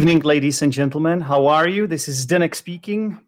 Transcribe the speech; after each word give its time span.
Evening, 0.00 0.20
ladies 0.20 0.62
and 0.62 0.72
gentlemen. 0.72 1.20
How 1.20 1.46
are 1.46 1.68
you? 1.68 1.86
This 1.86 2.08
is 2.08 2.24
Zdenek 2.24 2.54
speaking. 2.54 3.20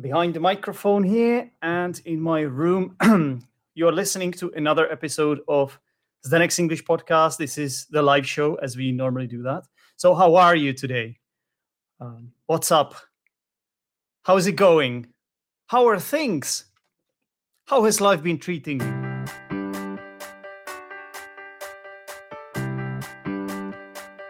Behind 0.00 0.34
the 0.34 0.40
microphone 0.40 1.04
here 1.04 1.48
and 1.62 2.02
in 2.06 2.20
my 2.20 2.40
room, 2.40 2.96
you're 3.76 3.92
listening 3.92 4.32
to 4.32 4.50
another 4.56 4.90
episode 4.90 5.42
of 5.46 5.78
Zdenek's 6.26 6.58
English 6.58 6.82
podcast. 6.82 7.36
This 7.36 7.56
is 7.56 7.86
the 7.86 8.02
live 8.02 8.26
show 8.26 8.56
as 8.56 8.76
we 8.76 8.90
normally 8.90 9.28
do 9.28 9.44
that. 9.44 9.62
So, 9.94 10.16
how 10.16 10.34
are 10.34 10.56
you 10.56 10.72
today? 10.72 11.18
Um, 12.00 12.32
what's 12.46 12.72
up? 12.72 12.96
How 14.24 14.36
is 14.36 14.48
it 14.48 14.56
going? 14.56 15.06
How 15.68 15.86
are 15.86 16.00
things? 16.00 16.64
How 17.66 17.84
has 17.84 18.00
life 18.00 18.24
been 18.24 18.38
treating 18.38 18.80
you? 18.80 19.03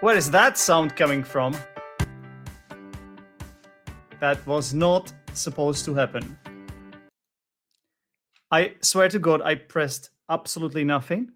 Where 0.04 0.18
is 0.18 0.30
that 0.32 0.58
sound 0.58 0.96
coming 0.96 1.24
from? 1.24 1.56
That 4.20 4.46
was 4.46 4.74
not 4.74 5.10
supposed 5.32 5.86
to 5.86 5.94
happen. 5.94 6.38
I 8.50 8.74
swear 8.82 9.08
to 9.08 9.18
God, 9.18 9.40
I 9.40 9.54
pressed 9.54 10.10
absolutely 10.28 10.84
nothing. 10.84 11.30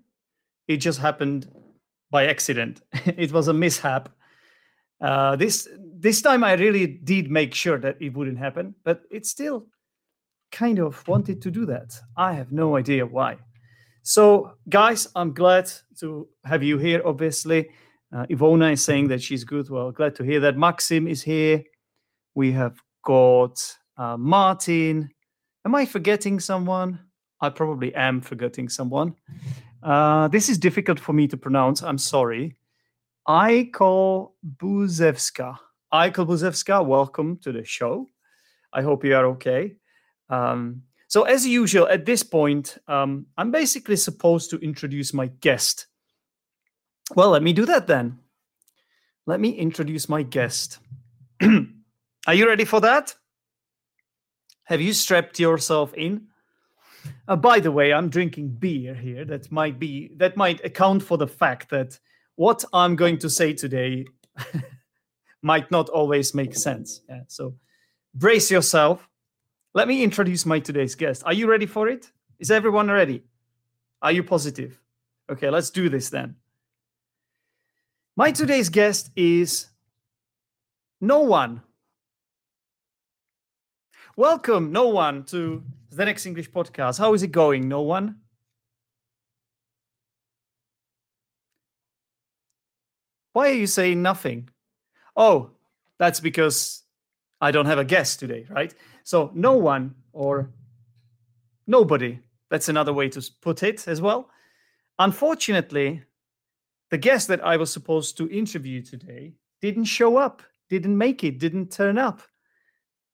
It 0.66 0.82
just 0.82 0.98
happened 0.98 1.50
by 2.10 2.26
accident. 2.26 2.82
it 3.06 3.32
was 3.32 3.48
a 3.48 3.54
mishap. 3.54 4.10
Uh, 5.00 5.34
this 5.36 5.66
this 5.98 6.20
time, 6.20 6.44
I 6.44 6.52
really 6.52 6.86
did 6.86 7.30
make 7.30 7.54
sure 7.54 7.78
that 7.78 7.96
it 8.02 8.12
wouldn't 8.12 8.38
happen, 8.38 8.74
but 8.84 9.00
it 9.10 9.24
still 9.24 9.64
kind 10.52 10.78
of 10.78 11.08
wanted 11.08 11.40
to 11.40 11.50
do 11.50 11.64
that. 11.64 11.98
I 12.18 12.34
have 12.34 12.52
no 12.52 12.76
idea 12.76 13.06
why. 13.06 13.38
So, 14.02 14.58
guys, 14.68 15.08
I'm 15.16 15.32
glad 15.32 15.70
to 16.00 16.28
have 16.44 16.62
you 16.62 16.76
here. 16.76 17.00
Obviously. 17.02 17.70
Uh, 18.14 18.24
Ivona 18.26 18.72
is 18.72 18.82
saying 18.82 19.08
that 19.08 19.22
she's 19.22 19.44
good. 19.44 19.68
Well, 19.68 19.92
glad 19.92 20.14
to 20.16 20.24
hear 20.24 20.40
that. 20.40 20.56
Maxim 20.56 21.06
is 21.06 21.22
here. 21.22 21.62
We 22.34 22.52
have 22.52 22.80
got 23.04 23.60
uh, 23.96 24.16
Martin. 24.16 25.10
Am 25.64 25.74
I 25.74 25.84
forgetting 25.84 26.40
someone? 26.40 27.00
I 27.40 27.50
probably 27.50 27.94
am 27.94 28.20
forgetting 28.20 28.68
someone. 28.68 29.14
Uh, 29.82 30.28
this 30.28 30.48
is 30.48 30.58
difficult 30.58 30.98
for 30.98 31.12
me 31.12 31.28
to 31.28 31.36
pronounce. 31.36 31.82
I'm 31.82 31.98
sorry. 31.98 32.56
Aiko 33.28 34.32
Buzevska. 34.56 35.56
Aiko 35.92 36.26
Buzevska, 36.26 36.84
welcome 36.84 37.38
to 37.38 37.52
the 37.52 37.64
show. 37.64 38.06
I 38.72 38.82
hope 38.82 39.04
you 39.04 39.14
are 39.14 39.26
okay. 39.26 39.74
Um, 40.30 40.82
so, 41.08 41.22
as 41.22 41.46
usual, 41.46 41.88
at 41.88 42.04
this 42.04 42.22
point, 42.22 42.76
um, 42.88 43.26
I'm 43.36 43.50
basically 43.50 43.96
supposed 43.96 44.50
to 44.50 44.58
introduce 44.58 45.14
my 45.14 45.26
guest 45.40 45.86
well, 47.14 47.30
let 47.30 47.42
me 47.42 47.52
do 47.52 47.66
that 47.66 47.86
then. 47.86 48.18
Let 49.26 49.40
me 49.40 49.50
introduce 49.50 50.08
my 50.08 50.22
guest. 50.22 50.78
Are 51.42 52.34
you 52.34 52.46
ready 52.46 52.64
for 52.64 52.80
that? 52.80 53.14
Have 54.64 54.80
you 54.80 54.92
strapped 54.92 55.38
yourself 55.40 55.94
in? 55.94 56.26
Uh, 57.26 57.36
by 57.36 57.60
the 57.60 57.72
way, 57.72 57.92
I'm 57.92 58.08
drinking 58.08 58.50
beer 58.50 58.94
here. 58.94 59.24
That 59.24 59.50
might 59.50 59.78
be 59.78 60.10
that 60.16 60.36
might 60.36 60.64
account 60.64 61.02
for 61.02 61.16
the 61.16 61.26
fact 61.26 61.70
that 61.70 61.98
what 62.36 62.64
I'm 62.72 62.96
going 62.96 63.18
to 63.18 63.30
say 63.30 63.54
today 63.54 64.04
might 65.42 65.70
not 65.70 65.88
always 65.88 66.34
make 66.34 66.54
sense. 66.54 67.00
Yeah, 67.08 67.22
so 67.28 67.54
brace 68.14 68.50
yourself. 68.50 69.08
Let 69.74 69.88
me 69.88 70.02
introduce 70.02 70.44
my 70.44 70.60
today's 70.60 70.94
guest. 70.94 71.22
Are 71.24 71.32
you 71.32 71.48
ready 71.48 71.66
for 71.66 71.88
it? 71.88 72.10
Is 72.38 72.50
everyone 72.50 72.90
ready? 72.90 73.24
Are 74.02 74.12
you 74.12 74.22
positive? 74.22 74.78
Okay, 75.30 75.50
let's 75.50 75.70
do 75.70 75.88
this 75.88 76.08
then. 76.08 76.36
My 78.18 78.32
today's 78.32 78.68
guest 78.68 79.12
is 79.14 79.68
no 81.00 81.20
one. 81.20 81.62
Welcome, 84.16 84.72
no 84.72 84.88
one, 84.88 85.22
to 85.26 85.62
the 85.90 86.04
Zdenek's 86.04 86.26
English 86.26 86.50
podcast. 86.50 86.98
How 86.98 87.14
is 87.14 87.22
it 87.22 87.30
going, 87.30 87.68
no 87.68 87.82
one? 87.82 88.16
Why 93.34 93.50
are 93.50 93.52
you 93.52 93.68
saying 93.68 94.02
nothing? 94.02 94.48
Oh, 95.16 95.52
that's 96.00 96.18
because 96.18 96.82
I 97.40 97.52
don't 97.52 97.66
have 97.66 97.78
a 97.78 97.84
guest 97.84 98.18
today, 98.18 98.48
right? 98.50 98.74
So, 99.04 99.30
no 99.32 99.52
one 99.52 99.94
or 100.12 100.50
nobody. 101.68 102.18
That's 102.50 102.68
another 102.68 102.92
way 102.92 103.10
to 103.10 103.30
put 103.40 103.62
it 103.62 103.86
as 103.86 104.00
well. 104.00 104.28
Unfortunately, 104.98 106.02
the 106.90 106.98
guest 106.98 107.28
that 107.28 107.44
I 107.44 107.56
was 107.56 107.72
supposed 107.72 108.16
to 108.18 108.28
interview 108.30 108.82
today 108.82 109.34
didn't 109.60 109.84
show 109.84 110.16
up, 110.16 110.42
didn't 110.68 110.96
make 110.96 111.24
it, 111.24 111.38
didn't 111.38 111.70
turn 111.70 111.98
up. 111.98 112.22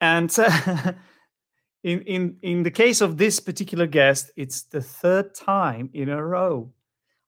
And 0.00 0.34
uh, 0.38 0.92
in, 1.82 2.02
in, 2.02 2.36
in 2.42 2.62
the 2.62 2.70
case 2.70 3.00
of 3.00 3.16
this 3.16 3.40
particular 3.40 3.86
guest, 3.86 4.30
it's 4.36 4.62
the 4.62 4.82
third 4.82 5.34
time 5.34 5.90
in 5.92 6.08
a 6.08 6.24
row. 6.24 6.72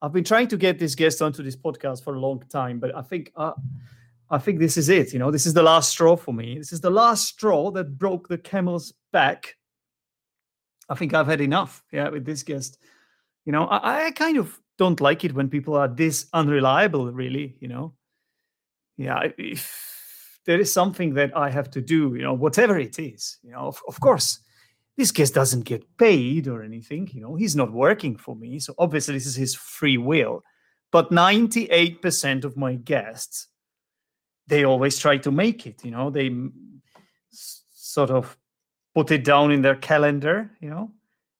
I've 0.03 0.12
been 0.12 0.25
trying 0.25 0.49
to 0.49 0.57
get 0.57 0.79
this 0.79 0.95
guest 0.95 1.23
onto 1.23 1.43
this 1.43 1.57
podcast 1.57 2.05
for 2.05 2.15
a 2.15 2.21
long 2.21 2.43
time, 2.51 2.78
but 2.78 2.95
I 2.95 3.03
think 3.03 3.33
uh, 3.34 3.53
I 4.28 4.39
think 4.39 4.59
this 4.59 4.77
is 4.77 4.89
it. 4.89 5.13
You 5.13 5.19
know, 5.19 5.31
this 5.31 5.47
is 5.47 5.55
the 5.55 5.63
last 5.63 5.91
straw 5.91 6.17
for 6.17 6.34
me. 6.34 6.59
This 6.59 6.73
is 6.73 6.81
the 6.81 6.91
last 6.91 7.27
straw 7.27 7.71
that 7.73 7.99
broke 7.99 8.28
the 8.28 8.39
camel's 8.39 8.93
back. 9.13 9.57
I 10.89 10.95
think 10.95 11.15
I've 11.15 11.27
had 11.27 11.41
enough. 11.41 11.83
Yeah, 11.93 12.11
with 12.11 12.25
this 12.25 12.43
guest. 12.43 12.78
You 13.47 13.53
know, 13.53 13.65
I, 13.65 14.07
I 14.07 14.11
kind 14.11 14.37
of 14.37 14.61
don't 14.79 15.01
like 15.01 15.25
it 15.25 15.35
when 15.35 15.49
people 15.49 15.75
are 15.75 15.89
this 15.89 16.27
unreliable 16.33 17.11
really 17.13 17.57
you 17.61 17.69
know? 17.69 17.95
Yeah 18.97 19.29
if 19.37 20.41
there 20.47 20.61
is 20.61 20.73
something 20.73 21.15
that 21.15 21.37
i 21.37 21.51
have 21.51 21.71
to 21.71 21.81
do 21.81 22.15
you 22.15 22.23
know 22.23 22.33
whatever 22.33 22.79
it 22.79 22.99
is 22.99 23.39
you 23.43 23.51
know 23.51 23.67
of, 23.67 23.83
of 23.89 24.01
course 24.01 24.41
this 24.97 25.11
guest 25.11 25.35
doesn't 25.35 25.65
get 25.65 25.85
paid 25.99 26.49
or 26.49 26.63
anything 26.63 27.09
you 27.13 27.21
know 27.21 27.35
he's 27.35 27.55
not 27.55 27.73
working 27.73 28.17
for 28.17 28.35
me 28.35 28.59
so 28.59 28.75
obviously 28.79 29.15
this 29.15 29.27
is 29.27 29.37
his 29.37 29.55
free 29.55 29.99
will. 29.99 30.43
But 30.93 31.11
98% 31.11 32.45
of 32.45 32.57
my 32.57 32.77
guests 32.77 33.49
they 34.47 34.65
always 34.65 34.99
try 34.99 35.19
to 35.19 35.31
make 35.31 35.67
it 35.67 35.85
you 35.85 35.91
know 35.91 36.09
they 36.11 36.31
sort 37.31 38.11
of 38.11 38.39
put 38.95 39.11
it 39.11 39.25
down 39.25 39.51
in 39.51 39.63
their 39.63 39.75
calendar 39.75 40.51
you 40.61 40.71
know 40.71 40.93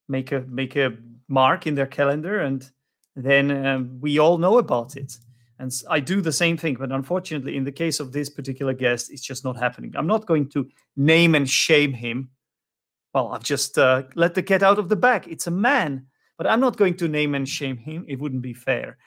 make 0.09 0.33
a 0.33 0.41
make 0.41 0.77
a 0.77 0.93
mark 1.29 1.67
in 1.67 1.75
their 1.75 1.87
calendar 1.87 2.41
and 2.41 2.71
then 3.17 3.67
um, 3.67 3.99
we 4.01 4.19
all 4.19 4.39
know 4.39 4.59
about 4.59 4.97
it. 4.97 5.19
And 5.59 5.73
I 5.89 6.01
do 6.01 6.21
the 6.21 6.33
same 6.33 6.59
thing, 6.59 6.75
but 6.75 6.93
unfortunately, 6.93 7.57
in 7.57 7.65
the 7.65 7.73
case 7.73 7.99
of 7.99 8.13
this 8.13 8.29
particular 8.29 8.75
guest, 8.75 9.11
it's 9.11 9.23
just 9.23 9.43
not 9.43 9.57
happening. 9.57 9.95
I'm 9.97 10.07
not 10.07 10.27
going 10.27 10.51
to 10.51 10.69
name 10.97 11.35
and 11.35 11.49
shame 11.49 11.95
him. 11.95 12.31
Well, 13.15 13.33
I've 13.33 13.43
just 13.43 13.79
uh, 13.79 14.03
let 14.15 14.35
the 14.35 14.43
cat 14.43 14.63
out 14.63 14.79
of 14.79 14.91
the 14.91 14.97
bag. 14.97 15.27
It's 15.27 15.47
a 15.47 15.51
man, 15.51 16.07
but 16.37 16.47
I'm 16.47 16.61
not 16.61 16.77
going 16.77 16.99
to 16.99 17.09
name 17.09 17.35
and 17.35 17.49
shame 17.49 17.79
him. 17.79 18.05
It 18.07 18.21
wouldn't 18.21 18.43
be 18.43 18.53
fair. 18.53 18.99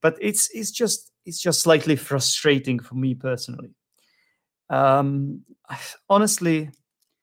But 0.00 0.16
it's 0.20 0.50
it's 0.52 0.72
just 0.72 1.12
it's 1.24 1.40
just 1.40 1.62
slightly 1.62 1.94
frustrating 1.94 2.80
for 2.80 2.96
me 2.96 3.14
personally. 3.14 3.70
Um, 4.70 5.42
honestly, 6.10 6.70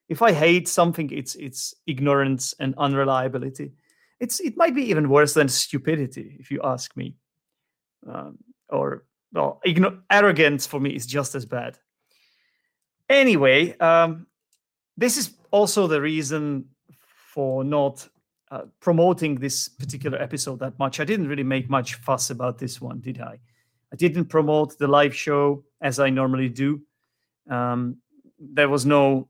if 0.08 0.22
I 0.22 0.32
hate 0.32 0.70
something, 0.70 1.12
it's 1.12 1.36
it's 1.36 1.74
ignorance 1.86 2.56
and 2.62 2.74
unreliability 2.78 3.74
it's 4.20 4.40
it 4.40 4.58
might 4.58 4.76
be 4.76 4.90
even 4.90 5.10
worse 5.10 5.34
than 5.34 5.48
stupidity 5.48 6.38
if 6.40 6.52
you 6.52 6.60
ask 6.64 6.96
me. 6.96 7.16
Um, 8.08 8.38
or 8.70 9.06
well 9.34 9.60
igno- 9.66 10.02
arrogance 10.10 10.66
for 10.66 10.80
me 10.80 10.92
is 10.92 11.06
just 11.06 11.36
as 11.36 11.46
bad. 11.46 11.78
Anyway 13.10 13.78
um, 13.80 14.28
this 14.98 15.18
is 15.18 15.36
also 15.52 15.88
the 15.88 16.02
reason 16.02 16.66
for 17.34 17.64
not 17.64 18.08
uh, 18.52 18.64
promoting 18.80 19.36
this 19.36 19.70
particular 19.70 20.20
episode 20.22 20.60
that 20.60 20.78
much. 20.80 21.00
I 21.00 21.06
didn't 21.06 21.28
really 21.28 21.44
make 21.44 21.70
much 21.70 21.96
fuss 21.96 22.30
about 22.30 22.58
this 22.58 22.82
one 22.82 23.00
did 23.00 23.22
i? 23.22 23.40
I 23.92 23.96
didn't 23.96 24.26
promote 24.26 24.78
the 24.78 24.88
live 24.88 25.16
show 25.16 25.64
as 25.82 26.00
i 26.00 26.10
normally 26.10 26.50
do. 26.50 26.82
Um, 27.50 27.98
there 28.40 28.70
was 28.70 28.86
no 28.86 29.28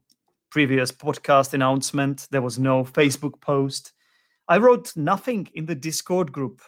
previous 0.50 0.91
podcast 0.91 1.53
announcement. 1.53 2.27
There 2.31 2.41
was 2.41 2.59
no 2.59 2.83
facebook 2.83 3.39
post 3.41 3.94
I 4.50 4.57
wrote 4.57 4.98
nothing 4.98 5.48
in 5.54 5.68
the 5.68 5.75
Discord 5.75 6.31
group. 6.31 6.62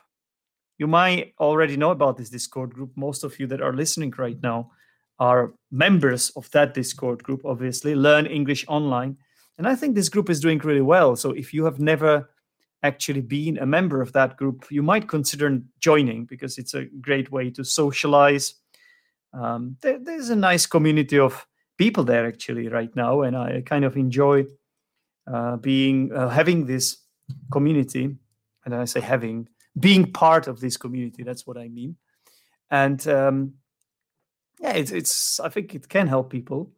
You 0.77 0.85
might 0.85 1.33
already 1.39 1.75
know 1.75 1.89
about 1.89 2.15
this 2.15 2.29
Discord 2.29 2.75
group. 2.75 2.91
Most 2.95 3.23
of 3.23 3.39
you 3.39 3.47
that 3.47 3.61
are 3.61 3.73
listening 3.73 4.13
right 4.17 4.37
now 4.41 4.71
are 5.17 5.53
members 5.71 6.29
of 6.35 6.49
that 6.51 6.75
Discord 6.75 7.23
group, 7.23 7.41
obviously, 7.43 7.95
Learn 7.95 8.27
English 8.27 8.65
Online. 8.67 9.17
And 9.57 9.67
I 9.67 9.75
think 9.75 9.95
this 9.95 10.09
group 10.09 10.29
is 10.29 10.39
doing 10.39 10.59
really 10.59 10.81
well. 10.81 11.15
So 11.15 11.31
if 11.31 11.53
you 11.53 11.65
have 11.65 11.79
never 11.79 12.29
actually 12.83 13.21
been 13.21 13.57
a 13.57 13.65
member 13.65 14.01
of 14.01 14.13
that 14.13 14.37
group, 14.37 14.65
you 14.69 14.83
might 14.83 15.07
consider 15.07 15.59
joining 15.79 16.25
because 16.25 16.59
it's 16.59 16.75
a 16.75 16.85
great 16.85 17.31
way 17.31 17.49
to 17.51 17.63
socialize. 17.63 18.55
Um, 19.33 19.77
there, 19.81 19.99
there's 19.99 20.29
a 20.29 20.35
nice 20.35 20.67
community 20.67 21.17
of 21.17 21.47
people 21.77 22.03
there 22.03 22.27
actually 22.27 22.67
right 22.67 22.95
now, 22.95 23.21
and 23.21 23.35
I 23.35 23.61
kind 23.65 23.85
of 23.85 23.97
enjoy 23.97 24.45
uh, 25.31 25.57
being 25.57 26.11
uh, 26.11 26.29
having 26.29 26.65
this 26.65 26.97
community. 27.51 28.15
And 28.65 28.75
I 28.75 28.85
say 28.85 29.01
having 29.01 29.47
being 29.79 30.11
part 30.11 30.47
of 30.47 30.59
this 30.59 30.77
community. 30.77 31.23
That's 31.23 31.47
what 31.47 31.57
I 31.57 31.67
mean. 31.67 31.95
And 32.69 33.05
um, 33.07 33.53
yeah, 34.59 34.73
it's, 34.73 34.91
it's 34.91 35.39
I 35.39 35.49
think 35.49 35.75
it 35.75 35.89
can 35.89 36.07
help 36.07 36.29
people 36.29 36.71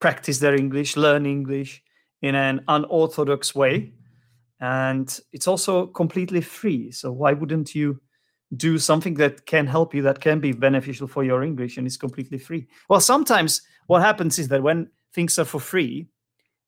practice 0.00 0.38
their 0.38 0.54
English, 0.54 0.96
learn 0.96 1.26
English 1.26 1.82
in 2.22 2.34
an 2.34 2.62
unorthodox 2.68 3.54
way 3.54 3.92
and 4.60 5.20
it's 5.32 5.46
also 5.46 5.86
completely 5.86 6.40
free 6.40 6.90
so 6.90 7.12
why 7.12 7.32
wouldn't 7.32 7.74
you 7.74 8.00
do 8.56 8.78
something 8.78 9.14
that 9.14 9.46
can 9.46 9.66
help 9.66 9.94
you 9.94 10.02
that 10.02 10.20
can 10.20 10.40
be 10.40 10.52
beneficial 10.52 11.06
for 11.06 11.22
your 11.22 11.42
english 11.42 11.76
and 11.76 11.86
is 11.86 11.96
completely 11.96 12.38
free 12.38 12.66
well 12.88 13.00
sometimes 13.00 13.62
what 13.86 14.02
happens 14.02 14.38
is 14.38 14.48
that 14.48 14.62
when 14.62 14.88
things 15.14 15.38
are 15.38 15.44
for 15.44 15.60
free 15.60 16.08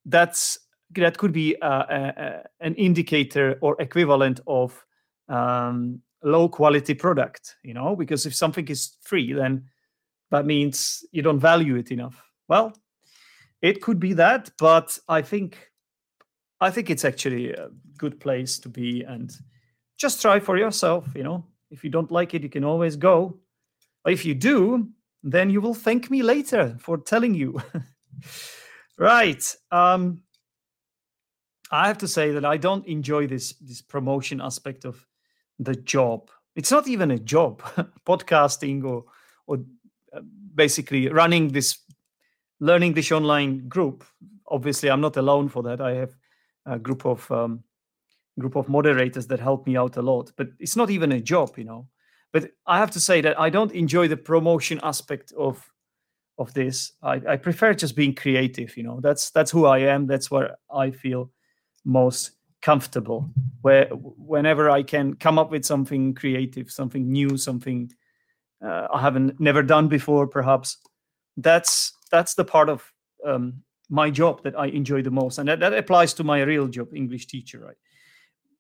that's 0.07 0.59
that 0.97 1.19
could 1.19 1.33
be 1.33 1.57
uh, 1.63 1.85
a, 1.89 2.43
an 2.61 2.75
indicator 2.75 3.59
or 3.61 3.81
equivalent 3.81 4.41
of 4.47 4.85
um, 5.29 6.01
low 6.23 6.49
quality 6.49 6.95
product 6.95 7.57
you 7.63 7.75
know 7.75 7.97
because 7.97 8.27
if 8.27 8.35
something 8.35 8.67
is 8.69 8.97
free 9.01 9.33
then 9.33 9.65
that 10.31 10.45
means 10.47 11.05
you 11.13 11.23
don't 11.23 11.41
value 11.41 11.77
it 11.77 11.91
enough 11.91 12.23
well 12.49 12.73
it 13.63 13.81
could 13.81 13.99
be 13.99 14.13
that 14.13 14.51
but 14.59 14.99
i 15.09 15.23
think 15.23 15.71
I 16.61 16.71
think 16.71 16.91
it's 16.91 17.05
actually 17.05 17.53
a 17.53 17.71
good 17.97 18.21
place 18.21 18.59
to 18.61 18.69
be 18.69 19.03
and 19.03 19.33
just 19.97 20.21
try 20.21 20.41
for 20.41 20.59
yourself. 20.59 21.07
You 21.15 21.23
know, 21.23 21.45
if 21.71 21.83
you 21.83 21.91
don't 21.91 22.11
like 22.11 22.35
it, 22.35 22.43
you 22.43 22.51
can 22.51 22.65
always 22.65 22.97
go. 22.97 23.39
But 24.05 24.13
if 24.13 24.25
you 24.25 24.35
do, 24.35 24.89
then 25.23 25.51
you 25.51 25.61
will 25.61 25.75
thank 25.75 26.11
me 26.11 26.23
later 26.23 26.77
for 26.79 26.99
telling 26.99 27.35
you. 27.35 27.61
right. 28.99 29.43
Um, 29.71 30.23
I 31.71 31.87
have 31.87 31.99
to 31.99 32.09
say 32.09 32.33
that 32.33 32.45
I 32.45 32.57
don't 32.57 32.87
enjoy 32.87 33.27
this 33.27 33.55
this 33.61 33.83
promotion 33.83 34.41
aspect 34.41 34.85
of 34.85 35.07
the 35.59 35.75
job. 35.75 36.31
It's 36.57 36.71
not 36.71 36.89
even 36.89 37.11
a 37.11 37.19
job, 37.19 37.63
podcasting 38.07 38.85
or 38.85 39.05
or 39.47 39.59
uh, 40.13 40.21
basically 40.55 41.09
running 41.09 41.49
this 41.49 41.79
learning 42.61 42.95
this 42.95 43.13
online 43.13 43.69
group. 43.69 44.05
Obviously, 44.49 44.91
I'm 44.91 45.01
not 45.01 45.17
alone 45.17 45.49
for 45.49 45.63
that. 45.63 45.81
I 45.81 45.95
have 45.95 46.17
a 46.67 46.79
group 46.79 47.07
of 47.07 47.31
um, 47.31 47.63
group 48.39 48.57
of 48.57 48.69
moderators 48.69 49.27
that 49.29 49.41
help 49.41 49.67
me 49.67 49.77
out 49.77 49.97
a 49.97 50.03
lot. 50.03 50.33
But 50.37 50.49
it's 50.59 50.77
not 50.77 50.91
even 50.91 51.13
a 51.13 51.21
job, 51.21 51.57
you 51.57 51.65
know. 51.65 51.87
But 52.33 52.51
I 52.67 52.79
have 52.79 52.91
to 52.93 53.01
say 53.01 53.21
that 53.23 53.39
I 53.39 53.51
don't 53.51 53.73
enjoy 53.73 54.09
the 54.09 54.17
promotion 54.17 54.81
aspect 54.83 55.33
of 55.33 55.71
of 56.39 56.53
this. 56.55 56.93
I, 57.03 57.21
I 57.29 57.37
prefer 57.37 57.75
just 57.75 57.95
being 57.95 58.15
creative, 58.15 58.77
you 58.77 58.83
know. 58.83 59.01
That's 59.01 59.31
that's 59.31 59.51
who 59.51 59.67
I 59.67 59.79
am. 59.79 60.07
That's 60.07 60.31
where 60.31 60.57
I 60.73 60.91
feel 60.91 61.31
most 61.85 62.33
comfortable. 62.63 63.31
Where 63.63 63.87
whenever 63.87 64.71
I 64.71 64.83
can 64.83 65.15
come 65.15 65.39
up 65.39 65.51
with 65.51 65.65
something 65.65 66.15
creative, 66.15 66.71
something 66.71 67.11
new, 67.11 67.37
something 67.37 67.91
uh, 68.65 68.89
I 68.93 69.01
haven't 69.01 69.41
never 69.41 69.63
done 69.63 69.89
before, 69.89 70.27
perhaps. 70.27 70.77
That's 71.37 71.93
that's 72.11 72.35
the 72.35 72.45
part 72.45 72.69
of 72.69 72.93
um, 73.25 73.63
my 73.89 74.11
job 74.11 74.43
that 74.45 74.59
I 74.59 74.67
enjoy 74.67 75.03
the 75.03 75.11
most. 75.11 75.39
And 75.39 75.49
that, 75.49 75.61
that 75.61 75.75
applies 75.75 76.15
to 76.15 76.25
my 76.25 76.43
real 76.43 76.69
job, 76.69 76.95
English 76.95 77.27
teacher, 77.27 77.59
right? 77.59 77.77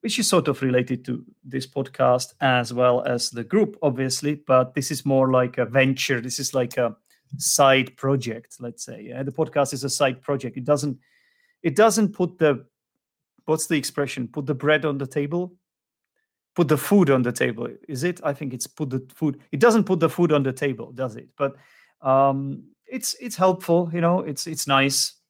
Which 0.00 0.18
is 0.18 0.28
sort 0.28 0.48
of 0.48 0.62
related 0.62 1.04
to 1.06 1.24
this 1.44 1.66
podcast 1.66 2.34
as 2.40 2.72
well 2.72 3.02
as 3.02 3.30
the 3.30 3.44
group, 3.44 3.76
obviously. 3.82 4.34
But 4.34 4.74
this 4.74 4.90
is 4.90 5.04
more 5.04 5.30
like 5.30 5.58
a 5.58 5.66
venture. 5.66 6.20
This 6.20 6.38
is 6.38 6.54
like 6.54 6.76
a 6.78 6.96
side 7.36 7.96
project, 7.96 8.56
let's 8.60 8.84
say. 8.84 9.02
Yeah? 9.08 9.22
The 9.22 9.32
podcast 9.32 9.72
is 9.72 9.84
a 9.84 9.90
side 9.90 10.22
project. 10.22 10.56
It 10.56 10.64
doesn't 10.64 10.98
it 11.62 11.76
doesn't 11.76 12.14
put 12.14 12.38
the 12.38 12.64
what's 13.46 13.66
the 13.66 13.76
expression? 13.76 14.28
Put 14.28 14.46
the 14.46 14.54
bread 14.54 14.84
on 14.84 14.98
the 14.98 15.06
table. 15.06 15.54
Put 16.54 16.68
the 16.68 16.76
food 16.76 17.10
on 17.10 17.22
the 17.22 17.32
table. 17.32 17.68
Is 17.88 18.04
it? 18.04 18.20
I 18.24 18.32
think 18.32 18.52
it's 18.52 18.66
put 18.66 18.90
the 18.90 19.06
food. 19.14 19.40
It 19.52 19.60
doesn't 19.60 19.84
put 19.84 20.00
the 20.00 20.08
food 20.08 20.32
on 20.32 20.42
the 20.42 20.52
table, 20.52 20.92
does 20.92 21.16
it? 21.16 21.28
But 21.36 21.56
um, 22.02 22.64
it's 22.86 23.14
it's 23.20 23.36
helpful. 23.36 23.90
You 23.92 24.00
know, 24.00 24.20
it's 24.20 24.46
it's 24.46 24.66
nice 24.66 25.20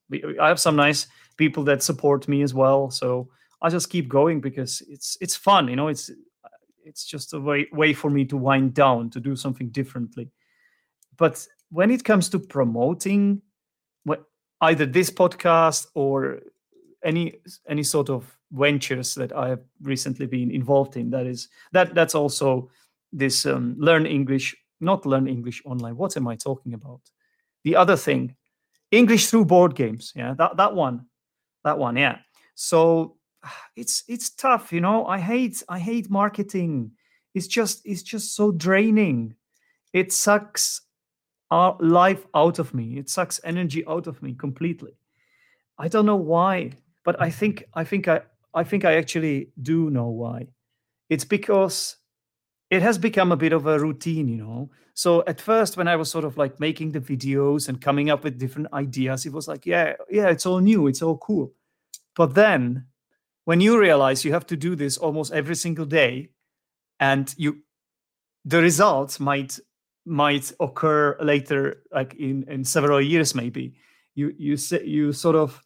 I 0.41 0.49
have 0.49 0.61
some 0.61 0.77
nice 0.77 1.07
people 1.37 1.63
that 1.65 1.83
support 1.83 2.29
me 2.29 2.43
as 2.43 2.55
well. 2.55 2.91
So 2.91 3.29
I 3.63 3.71
just 3.71 3.91
keep 3.91 4.09
going 4.09 4.41
because 4.41 4.83
it's 4.89 5.17
it's 5.21 5.37
fun. 5.37 5.69
You 5.69 5.77
know, 5.77 5.89
it's 5.89 6.11
it's 6.85 7.05
just 7.05 7.35
a 7.35 7.41
way 7.41 7.69
way 7.73 7.93
for 7.93 8.11
me 8.11 8.25
to 8.27 8.37
wind 8.37 8.75
down 8.75 9.11
to 9.11 9.21
do 9.21 9.37
something 9.37 9.69
differently. 9.71 10.31
But 11.17 11.47
when 11.71 11.91
it 11.91 12.05
comes 12.05 12.29
to 12.31 12.39
promoting, 12.39 13.43
what 14.05 14.25
either 14.61 14.87
this 14.87 15.11
podcast 15.11 15.87
or 15.95 16.41
any 17.05 17.41
any 17.69 17.83
sort 17.83 18.11
of 18.11 18.37
ventures 18.53 19.15
that 19.15 19.33
I 19.33 19.49
have 19.49 19.63
recently 19.83 20.27
been 20.27 20.51
involved 20.51 20.97
in, 20.97 21.11
that 21.11 21.27
is 21.27 21.49
that 21.73 21.95
that's 21.95 22.15
also 22.15 22.71
this 23.13 23.47
um, 23.47 23.75
learn 23.79 24.07
English, 24.07 24.57
not 24.81 25.07
learn 25.07 25.27
English 25.27 25.63
online. 25.65 25.97
What 25.97 26.17
am 26.17 26.29
I 26.29 26.37
talking 26.37 26.75
about? 26.75 27.01
The 27.65 27.77
other 27.77 27.97
thing 27.97 28.37
English 28.91 29.29
through 29.29 29.45
board 29.45 29.75
games. 29.75 30.13
Yeah, 30.17 30.35
that 30.35 30.57
that 30.57 30.75
one, 30.75 31.07
that 31.65 31.79
one. 31.79 31.97
Yeah. 31.97 32.19
So 32.55 33.17
it's 33.77 34.05
it's 34.09 34.31
tough, 34.31 34.73
you 34.73 34.81
know. 34.81 35.07
I 35.07 35.19
hate 35.19 35.63
I 35.69 35.79
hate 35.79 36.11
marketing. 36.11 36.93
It's 37.35 37.47
just 37.47 37.83
it's 37.85 38.03
just 38.03 38.35
so 38.35 38.53
draining. 38.53 39.35
It 39.93 40.13
sucks 40.13 40.83
our 41.51 41.77
life 41.81 42.27
out 42.35 42.59
of 42.59 42.75
me. 42.75 42.99
It 42.99 43.09
sucks 43.09 43.41
energy 43.43 43.85
out 43.87 44.07
of 44.07 44.23
me 44.23 44.35
completely. 44.35 44.97
I 45.79 45.89
don't 45.89 46.07
know 46.07 46.17
why, 46.17 46.73
but 47.11 47.21
I 47.21 47.29
think 47.29 47.65
I 47.75 47.83
think 47.83 48.07
I 48.07 48.21
I 48.55 48.63
think 48.63 48.85
I 48.85 48.95
actually 48.95 49.51
do 49.61 49.91
know 49.91 50.07
why. 50.07 50.47
It's 51.09 51.25
because 51.25 51.97
it 52.71 52.83
has 52.83 52.99
become 52.99 53.33
a 53.33 53.37
bit 53.37 53.53
of 53.53 53.67
a 53.67 53.81
routine, 53.81 54.29
you 54.29 54.37
know. 54.37 54.71
So 54.95 55.25
at 55.27 55.41
first, 55.41 55.77
when 55.77 55.89
I 55.89 55.97
was 55.97 56.09
sort 56.09 56.25
of 56.25 56.37
like 56.37 56.61
making 56.61 56.93
the 56.93 57.01
videos 57.01 57.69
and 57.69 57.81
coming 57.81 58.11
up 58.11 58.23
with 58.23 58.39
different 58.39 58.73
ideas, 58.73 59.27
it 59.27 59.33
was 59.33 59.49
like, 59.49 59.67
yeah, 59.67 59.95
yeah, 60.09 60.29
it's 60.29 60.47
all 60.47 60.61
new, 60.61 60.87
it's 60.87 61.03
all 61.03 61.19
cool. 61.19 61.53
But 62.15 62.35
then 62.35 62.87
when 63.45 63.61
you 63.61 63.77
realize 63.81 64.25
you 64.25 64.33
have 64.33 64.47
to 64.47 64.57
do 64.57 64.77
this 64.77 64.97
almost 64.97 65.33
every 65.33 65.57
single 65.57 65.87
day, 65.87 66.31
and 67.01 67.35
you 67.37 67.59
the 68.45 68.63
results 68.63 69.19
might 69.19 69.59
might 70.07 70.53
occur 70.61 71.17
later, 71.21 71.83
like 71.91 72.15
in, 72.15 72.45
in 72.47 72.65
several 72.65 73.01
years, 73.01 73.35
maybe, 73.35 73.75
you 74.15 74.33
you 74.39 74.57
you 74.85 75.13
sort 75.13 75.35
of 75.35 75.61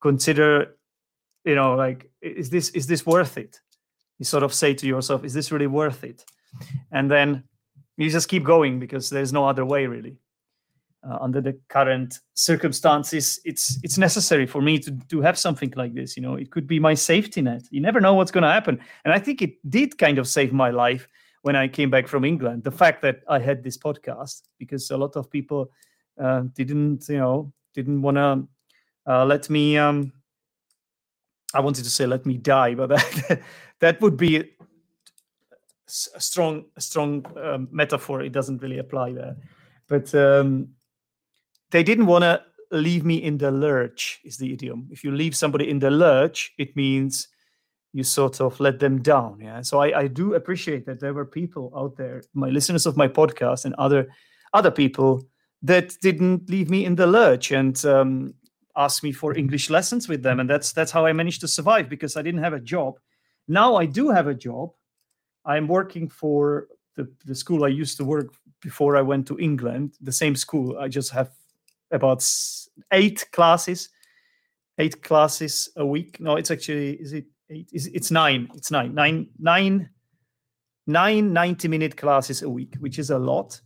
consider, 0.00 0.76
you 1.44 1.54
know, 1.54 1.74
like, 1.74 2.10
is 2.20 2.50
this 2.50 2.70
is 2.70 2.86
this 2.86 3.06
worth 3.06 3.38
it? 3.38 3.60
You 4.18 4.24
sort 4.24 4.42
of 4.42 4.52
say 4.52 4.74
to 4.74 4.86
yourself, 4.86 5.24
is 5.24 5.32
this 5.34 5.50
really 5.50 5.66
worth 5.66 6.04
it? 6.04 6.24
and 6.92 7.10
then 7.10 7.44
you 7.96 8.10
just 8.10 8.28
keep 8.28 8.44
going 8.44 8.78
because 8.78 9.10
there's 9.10 9.32
no 9.32 9.46
other 9.46 9.64
way 9.64 9.86
really. 9.86 10.16
Uh, 11.02 11.16
under 11.22 11.40
the 11.40 11.58
current 11.70 12.18
circumstances 12.34 13.40
it's 13.46 13.78
it's 13.82 13.96
necessary 13.96 14.44
for 14.46 14.60
me 14.60 14.78
to 14.78 14.90
to 15.08 15.22
have 15.22 15.38
something 15.38 15.72
like 15.74 15.94
this 15.94 16.14
you 16.14 16.22
know? 16.22 16.34
It 16.34 16.50
could 16.50 16.66
be 16.66 16.78
my 16.78 16.92
safety 16.92 17.40
net. 17.40 17.62
You 17.70 17.80
never 17.80 18.02
know 18.02 18.12
what's 18.12 18.30
going 18.30 18.42
to 18.42 18.50
happen. 18.50 18.78
And 19.04 19.14
i 19.14 19.18
think 19.18 19.40
it 19.40 19.54
did 19.70 19.96
kind 19.96 20.18
of 20.18 20.28
save 20.28 20.52
my 20.52 20.68
life 20.68 21.08
when 21.40 21.56
i 21.56 21.68
came 21.68 21.88
back 21.88 22.06
from 22.06 22.24
england. 22.24 22.64
The 22.64 22.70
fact 22.70 23.00
that 23.00 23.20
i 23.28 23.38
had 23.38 23.62
this 23.62 23.78
podcast 23.78 24.42
because 24.58 24.90
a 24.90 24.96
lot 24.98 25.16
of 25.16 25.30
people 25.30 25.70
uh, 26.20 26.42
didn't 26.54 27.08
you 27.08 27.16
know 27.16 27.50
didn't 27.74 28.02
want 28.02 28.18
to 28.18 28.46
uh, 29.06 29.24
let 29.24 29.48
me 29.48 29.78
um 29.78 30.12
i 31.54 31.60
wanted 31.60 31.84
to 31.84 31.90
say 31.90 32.06
let 32.06 32.26
me 32.26 32.36
die 32.36 32.74
but 32.74 32.88
that 32.88 33.42
that 33.80 34.00
would 34.00 34.16
be 34.16 34.44
a 36.14 36.20
strong 36.20 36.64
a 36.76 36.80
strong 36.80 37.24
um, 37.42 37.68
metaphor. 37.70 38.22
It 38.22 38.32
doesn't 38.32 38.62
really 38.62 38.78
apply 38.78 39.12
there, 39.12 39.36
but 39.88 40.14
um, 40.14 40.68
they 41.70 41.82
didn't 41.82 42.06
want 42.06 42.22
to 42.22 42.42
leave 42.70 43.04
me 43.04 43.16
in 43.16 43.38
the 43.38 43.50
lurch. 43.50 44.20
Is 44.24 44.36
the 44.36 44.52
idiom? 44.52 44.88
If 44.90 45.04
you 45.04 45.10
leave 45.10 45.36
somebody 45.36 45.68
in 45.68 45.78
the 45.78 45.90
lurch, 45.90 46.52
it 46.58 46.76
means 46.76 47.28
you 47.92 48.04
sort 48.04 48.40
of 48.40 48.60
let 48.60 48.78
them 48.78 49.02
down. 49.02 49.40
Yeah. 49.40 49.62
So 49.62 49.80
I, 49.80 50.00
I 50.00 50.06
do 50.06 50.34
appreciate 50.34 50.86
that 50.86 51.00
there 51.00 51.14
were 51.14 51.26
people 51.26 51.72
out 51.76 51.96
there, 51.96 52.22
my 52.34 52.48
listeners 52.48 52.86
of 52.86 52.96
my 52.96 53.08
podcast 53.08 53.64
and 53.64 53.74
other 53.74 54.08
other 54.52 54.70
people 54.70 55.24
that 55.62 55.94
didn't 56.00 56.48
leave 56.48 56.70
me 56.70 56.84
in 56.84 56.94
the 56.96 57.06
lurch 57.06 57.50
and 57.50 57.84
um, 57.84 58.34
asked 58.84 59.02
me 59.02 59.12
for 59.12 59.36
English 59.36 59.70
lessons 59.70 60.08
with 60.08 60.22
them, 60.22 60.40
and 60.40 60.48
that's 60.48 60.72
that's 60.72 60.92
how 60.92 61.06
I 61.06 61.12
managed 61.12 61.40
to 61.42 61.48
survive 61.48 61.88
because 61.88 62.16
I 62.16 62.22
didn't 62.22 62.42
have 62.42 62.54
a 62.54 62.60
job 62.60 62.98
now 63.50 63.74
I 63.74 63.84
do 63.84 64.10
have 64.10 64.28
a 64.28 64.34
job. 64.34 64.70
I'm 65.44 65.66
working 65.66 66.08
for 66.08 66.68
the, 66.94 67.12
the 67.24 67.34
school 67.34 67.64
I 67.64 67.68
used 67.68 67.96
to 67.96 68.04
work 68.04 68.32
before 68.62 68.96
I 68.96 69.02
went 69.02 69.26
to 69.26 69.38
England, 69.40 69.96
the 70.00 70.12
same 70.12 70.36
school. 70.36 70.78
I 70.78 70.86
just 70.86 71.10
have 71.10 71.30
about 71.90 72.24
eight 72.92 73.26
classes, 73.32 73.88
eight 74.78 75.02
classes 75.02 75.68
a 75.76 75.84
week. 75.84 76.20
No, 76.20 76.36
it's 76.36 76.52
actually, 76.52 76.92
is 76.92 77.12
it 77.12 77.24
eight? 77.50 77.68
Is 77.72 77.88
it's 77.88 78.12
nine? 78.12 78.48
It's 78.54 78.70
nine, 78.70 78.94
nine, 78.94 79.28
nine, 79.40 79.90
nine 80.86 81.32
90 81.32 81.66
minute 81.66 81.96
classes 81.96 82.42
a 82.42 82.48
week, 82.48 82.76
which 82.78 83.00
is 83.00 83.10
a 83.10 83.18
lot. 83.18 83.60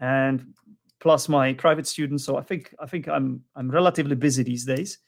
And 0.00 0.54
plus 1.00 1.28
my 1.28 1.52
private 1.52 1.86
students. 1.86 2.24
So 2.24 2.36
I 2.36 2.42
think, 2.42 2.74
I 2.80 2.86
think 2.86 3.08
I'm, 3.08 3.42
I'm 3.54 3.70
relatively 3.70 4.16
busy 4.16 4.42
these 4.42 4.64
days. 4.64 4.98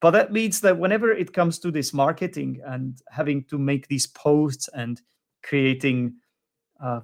But 0.00 0.12
that 0.12 0.32
means 0.32 0.60
that 0.60 0.78
whenever 0.78 1.12
it 1.12 1.32
comes 1.32 1.58
to 1.60 1.70
this 1.70 1.92
marketing 1.92 2.60
and 2.64 3.00
having 3.10 3.44
to 3.44 3.58
make 3.58 3.88
these 3.88 4.06
posts 4.06 4.68
and 4.72 5.00
creating 5.42 6.14
uh, 6.82 7.00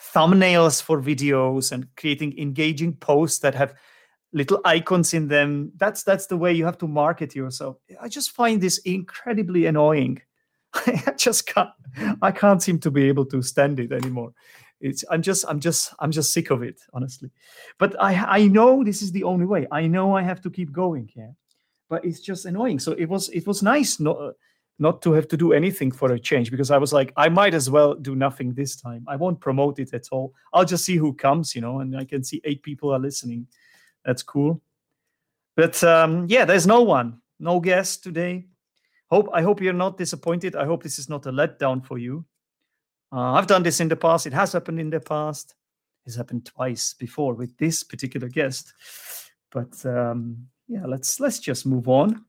thumbnails 0.00 0.82
for 0.82 1.00
videos 1.00 1.72
and 1.72 1.86
creating 1.96 2.38
engaging 2.38 2.94
posts 2.94 3.38
that 3.38 3.54
have 3.54 3.74
little 4.32 4.60
icons 4.64 5.14
in 5.14 5.28
them 5.28 5.72
that's 5.76 6.02
that's 6.02 6.26
the 6.26 6.36
way 6.36 6.52
you 6.52 6.64
have 6.64 6.76
to 6.76 6.88
market 6.88 7.34
yourself 7.34 7.76
i 8.00 8.08
just 8.08 8.32
find 8.32 8.60
this 8.60 8.78
incredibly 8.78 9.66
annoying 9.66 10.20
i 10.74 11.14
just 11.16 11.46
can't 11.46 11.70
i 12.20 12.30
can't 12.30 12.62
seem 12.62 12.78
to 12.78 12.90
be 12.90 13.08
able 13.08 13.24
to 13.24 13.40
stand 13.40 13.78
it 13.78 13.92
anymore 13.92 14.32
it's 14.84 15.04
i'm 15.10 15.22
just 15.22 15.44
i'm 15.48 15.58
just 15.58 15.94
i'm 15.98 16.12
just 16.12 16.32
sick 16.32 16.50
of 16.50 16.62
it 16.62 16.80
honestly 16.92 17.30
but 17.78 18.00
i 18.00 18.14
i 18.38 18.46
know 18.46 18.84
this 18.84 19.02
is 19.02 19.10
the 19.12 19.24
only 19.24 19.46
way 19.46 19.66
i 19.72 19.86
know 19.86 20.14
i 20.14 20.22
have 20.22 20.40
to 20.40 20.50
keep 20.50 20.70
going 20.72 21.10
yeah 21.14 21.30
but 21.88 22.04
it's 22.04 22.20
just 22.20 22.44
annoying 22.44 22.78
so 22.78 22.92
it 22.92 23.06
was 23.06 23.28
it 23.30 23.46
was 23.46 23.62
nice 23.62 23.98
not 23.98 24.34
not 24.78 25.00
to 25.02 25.12
have 25.12 25.28
to 25.28 25.36
do 25.36 25.52
anything 25.52 25.90
for 25.92 26.12
a 26.12 26.18
change 26.18 26.50
because 26.50 26.70
I 26.70 26.78
was 26.78 26.92
like, 26.92 27.12
I 27.16 27.28
might 27.28 27.54
as 27.54 27.70
well 27.70 27.94
do 27.94 28.16
nothing 28.16 28.52
this 28.52 28.74
time. 28.74 29.04
I 29.06 29.14
won't 29.16 29.40
promote 29.40 29.78
it 29.78 29.94
at 29.94 30.08
all. 30.10 30.34
I'll 30.52 30.64
just 30.64 30.84
see 30.84 30.96
who 30.96 31.12
comes, 31.14 31.54
you 31.54 31.60
know, 31.60 31.78
and 31.78 31.96
I 31.96 32.04
can 32.04 32.24
see 32.24 32.40
eight 32.44 32.62
people 32.62 32.92
are 32.92 32.98
listening. 32.98 33.46
That's 34.04 34.22
cool. 34.22 34.60
But 35.56 35.82
um, 35.84 36.26
yeah, 36.28 36.44
there's 36.44 36.66
no 36.66 36.82
one, 36.82 37.20
no 37.38 37.60
guest 37.60 38.02
today. 38.02 38.46
Hope 39.10 39.28
I 39.32 39.42
hope 39.42 39.60
you're 39.60 39.72
not 39.72 39.96
disappointed. 39.96 40.56
I 40.56 40.64
hope 40.64 40.82
this 40.82 40.98
is 40.98 41.08
not 41.08 41.26
a 41.26 41.30
letdown 41.30 41.84
for 41.86 41.98
you. 41.98 42.24
Uh, 43.14 43.34
I've 43.34 43.46
done 43.46 43.62
this 43.62 43.80
in 43.80 43.88
the 43.88 43.96
past. 43.96 44.26
It 44.26 44.32
has 44.32 44.52
happened 44.52 44.80
in 44.80 44.90
the 44.90 44.98
past. 44.98 45.54
It's 46.04 46.16
happened 46.16 46.46
twice 46.46 46.94
before 46.94 47.34
with 47.34 47.56
this 47.58 47.84
particular 47.84 48.28
guest. 48.28 48.72
But 49.52 49.86
um, 49.86 50.48
yeah, 50.66 50.84
let's 50.86 51.20
let's 51.20 51.38
just 51.38 51.64
move 51.64 51.88
on. 51.88 52.24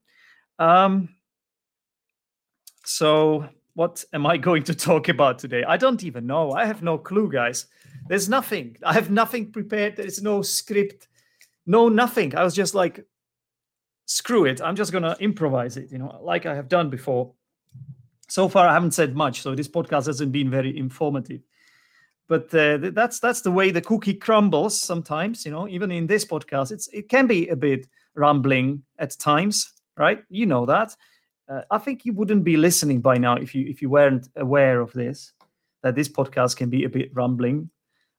Um, 0.60 1.10
so, 2.86 3.50
what 3.74 4.06
am 4.14 4.28
I 4.28 4.38
going 4.38 4.64
to 4.64 4.76
talk 4.90 5.10
about 5.10 5.40
today? 5.40 5.64
I 5.64 5.78
don't 5.78 6.04
even 6.04 6.28
know. 6.28 6.52
I 6.52 6.66
have 6.66 6.84
no 6.84 7.00
clue, 7.00 7.32
guys. 7.32 7.66
There's 8.08 8.30
nothing. 8.30 8.78
I 8.84 8.94
have 8.94 9.10
nothing 9.10 9.52
prepared. 9.52 9.96
There's 9.96 10.22
no 10.22 10.44
script, 10.44 11.08
no 11.66 11.90
nothing. 11.90 12.36
I 12.36 12.44
was 12.44 12.54
just 12.54 12.76
like, 12.76 13.04
screw 14.06 14.46
it. 14.46 14.62
I'm 14.62 14.76
just 14.76 14.92
to 14.92 15.18
improvise 15.20 15.78
it, 15.78 15.92
you 15.92 15.98
know, 15.98 16.20
like 16.22 16.46
I 16.46 16.54
have 16.54 16.70
done 16.70 16.92
before. 16.92 17.34
So 18.28 18.50
far, 18.50 18.68
I 18.68 18.74
haven't 18.74 18.94
said 18.94 19.16
much. 19.16 19.42
So, 19.42 19.56
this 19.56 19.68
podcast 19.68 20.08
hasn't 20.08 20.32
been 20.32 20.50
very 20.50 20.78
informative. 20.78 21.42
But 22.28 22.54
uh, 22.56 22.80
that's 22.82 23.20
that's 23.20 23.42
the 23.42 23.52
way 23.52 23.70
the 23.70 23.82
cookie 23.82 24.16
crumbles 24.16 24.80
sometimes, 24.82 25.46
you 25.46 25.52
know. 25.52 25.68
Even 25.68 25.92
in 25.92 26.08
this 26.08 26.26
podcast, 26.26 26.72
it's 26.72 26.88
it 26.88 27.08
can 27.08 27.28
be 27.28 27.48
a 27.50 27.56
bit 27.56 27.88
rambling 28.16 28.82
at 28.98 29.18
times, 29.20 29.74
right? 29.96 30.24
You 30.30 30.48
know 30.48 30.66
that 30.66 30.96
uh, 31.48 31.62
I 31.72 31.78
think 31.78 32.06
you 32.06 32.14
wouldn't 32.14 32.44
be 32.44 32.58
listening 32.58 33.02
by 33.02 33.18
now 33.18 33.36
if 33.36 33.54
you 33.54 33.66
if 33.68 33.82
you 33.82 33.90
weren't 33.90 34.30
aware 34.36 34.82
of 34.82 34.92
this. 34.94 35.34
That 35.84 35.96
this 35.96 36.10
podcast 36.10 36.58
can 36.58 36.70
be 36.70 36.84
a 36.84 36.90
bit 36.90 37.12
rumbling. 37.14 37.70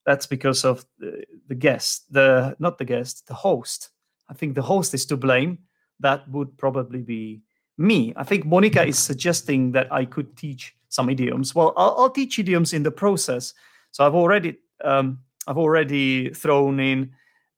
That's 0.05 0.27
because 0.27 0.65
of 0.65 0.85
the, 0.99 1.25
the 1.49 1.57
guest, 1.57 2.13
the 2.13 2.55
not 2.61 2.79
the 2.79 2.85
guest, 2.85 3.27
the 3.27 3.35
host. 3.35 3.91
I 4.29 4.35
think 4.35 4.55
the 4.55 4.63
host 4.63 4.95
is 4.95 5.05
to 5.07 5.17
blame. 5.17 5.59
That 5.99 6.29
would 6.29 6.57
probably 6.59 7.03
be 7.03 7.43
me. 7.79 8.13
I 8.17 8.25
think 8.25 8.47
Monica 8.47 8.85
is 8.85 8.99
suggesting 8.99 9.73
that 9.73 9.93
I 9.93 10.05
could 10.05 10.37
teach 10.37 10.75
some 10.89 11.11
idioms. 11.11 11.55
Well, 11.55 11.73
I'll, 11.77 11.95
I'll 11.99 12.11
teach 12.11 12.39
idioms 12.39 12.73
in 12.73 12.83
the 12.83 12.91
process. 12.91 13.55
So 13.91 14.07
I've 14.07 14.15
already 14.15 14.59
um, 14.85 15.19
I've 15.47 15.59
already 15.59 16.31
thrown 16.31 16.81
in 16.81 17.13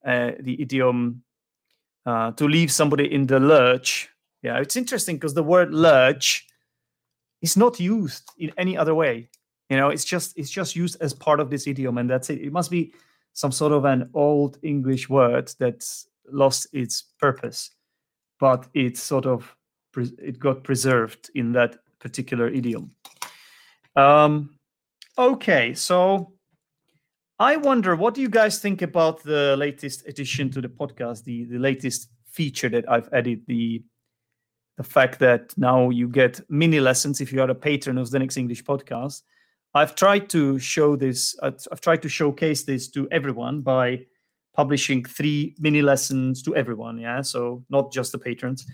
uh, 0.05 0.33
the 0.41 0.61
idiom 0.61 1.23
uh, 2.07 2.33
to 2.33 2.47
leave 2.47 2.71
somebody 2.71 3.13
in 3.13 3.27
the 3.27 3.41
lurch 3.41 4.11
yeah, 4.43 4.59
it's 4.59 4.77
interesting 4.77 5.17
because 5.17 5.35
the 5.35 5.43
word 5.43 5.75
lurch 5.75 6.47
is 7.43 7.57
not 7.57 7.81
used 7.81 8.31
in 8.39 8.53
any 8.57 8.77
other 8.77 8.95
way. 8.95 9.29
You 9.69 9.77
know, 9.77 9.89
it's 9.89 10.05
just 10.05 10.39
it's 10.39 10.51
just 10.51 10.77
used 10.77 11.01
as 11.01 11.13
part 11.13 11.41
of 11.41 11.51
this 11.51 11.67
idiom, 11.67 11.99
and 11.99 12.09
that's 12.09 12.31
it. 12.31 12.41
It 12.41 12.53
must 12.53 12.71
be 12.71 12.95
some 13.33 13.53
sort 13.53 13.73
of 13.73 13.85
an 13.85 14.11
old 14.15 14.59
English 14.63 15.09
word 15.09 15.53
that's 15.59 16.09
lost 16.31 16.67
its 16.73 17.05
purpose, 17.19 17.71
but 18.39 18.67
it's 18.75 19.03
sort 19.03 19.27
of 19.27 19.55
it 19.97 20.39
got 20.39 20.65
preserved 20.65 21.31
in 21.35 21.53
that 21.53 21.77
particular 21.99 22.49
idiom. 22.49 22.91
Um, 23.97 24.59
okay, 25.19 25.75
so 25.75 26.33
I 27.39 27.57
wonder 27.57 27.97
what 27.97 28.15
do 28.15 28.21
you 28.21 28.29
guys 28.29 28.59
think 28.59 28.83
about 28.83 29.23
the 29.23 29.57
latest 29.57 30.07
addition 30.07 30.51
to 30.51 30.61
the 30.61 30.69
podcast, 30.69 31.25
the 31.25 31.45
the 31.45 31.59
latest 31.59 32.09
feature 32.31 32.69
that 32.69 32.89
I've 32.89 33.09
added, 33.13 33.43
the 33.47 33.83
the 34.77 34.85
fact 34.85 35.19
that 35.19 35.53
now 35.57 35.91
you 35.91 36.09
get 36.09 36.41
mini 36.49 36.79
lessons 36.79 37.21
if 37.21 37.33
you 37.33 37.43
are 37.43 37.51
a 37.51 37.55
patron 37.55 37.99
of 37.99 38.09
the 38.11 38.19
Zdenek's 38.19 38.37
English 38.37 38.63
podcast. 38.65 39.23
I've 39.75 39.95
tried 39.95 40.31
to 40.31 40.59
show 40.59 40.97
this, 40.97 41.37
I've 41.43 41.81
tried 41.81 42.01
to 42.03 42.09
showcase 42.09 42.65
this 42.65 42.89
to 42.93 43.09
everyone 43.11 43.61
by 43.61 44.07
publishing 44.55 45.05
three 45.05 45.55
mini 45.59 45.83
lessons 45.83 46.43
to 46.43 46.57
everyone. 46.57 46.99
Yeah. 46.99 47.23
So 47.23 47.65
not 47.71 47.93
just 47.93 48.13
the 48.13 48.19
patrons, 48.19 48.67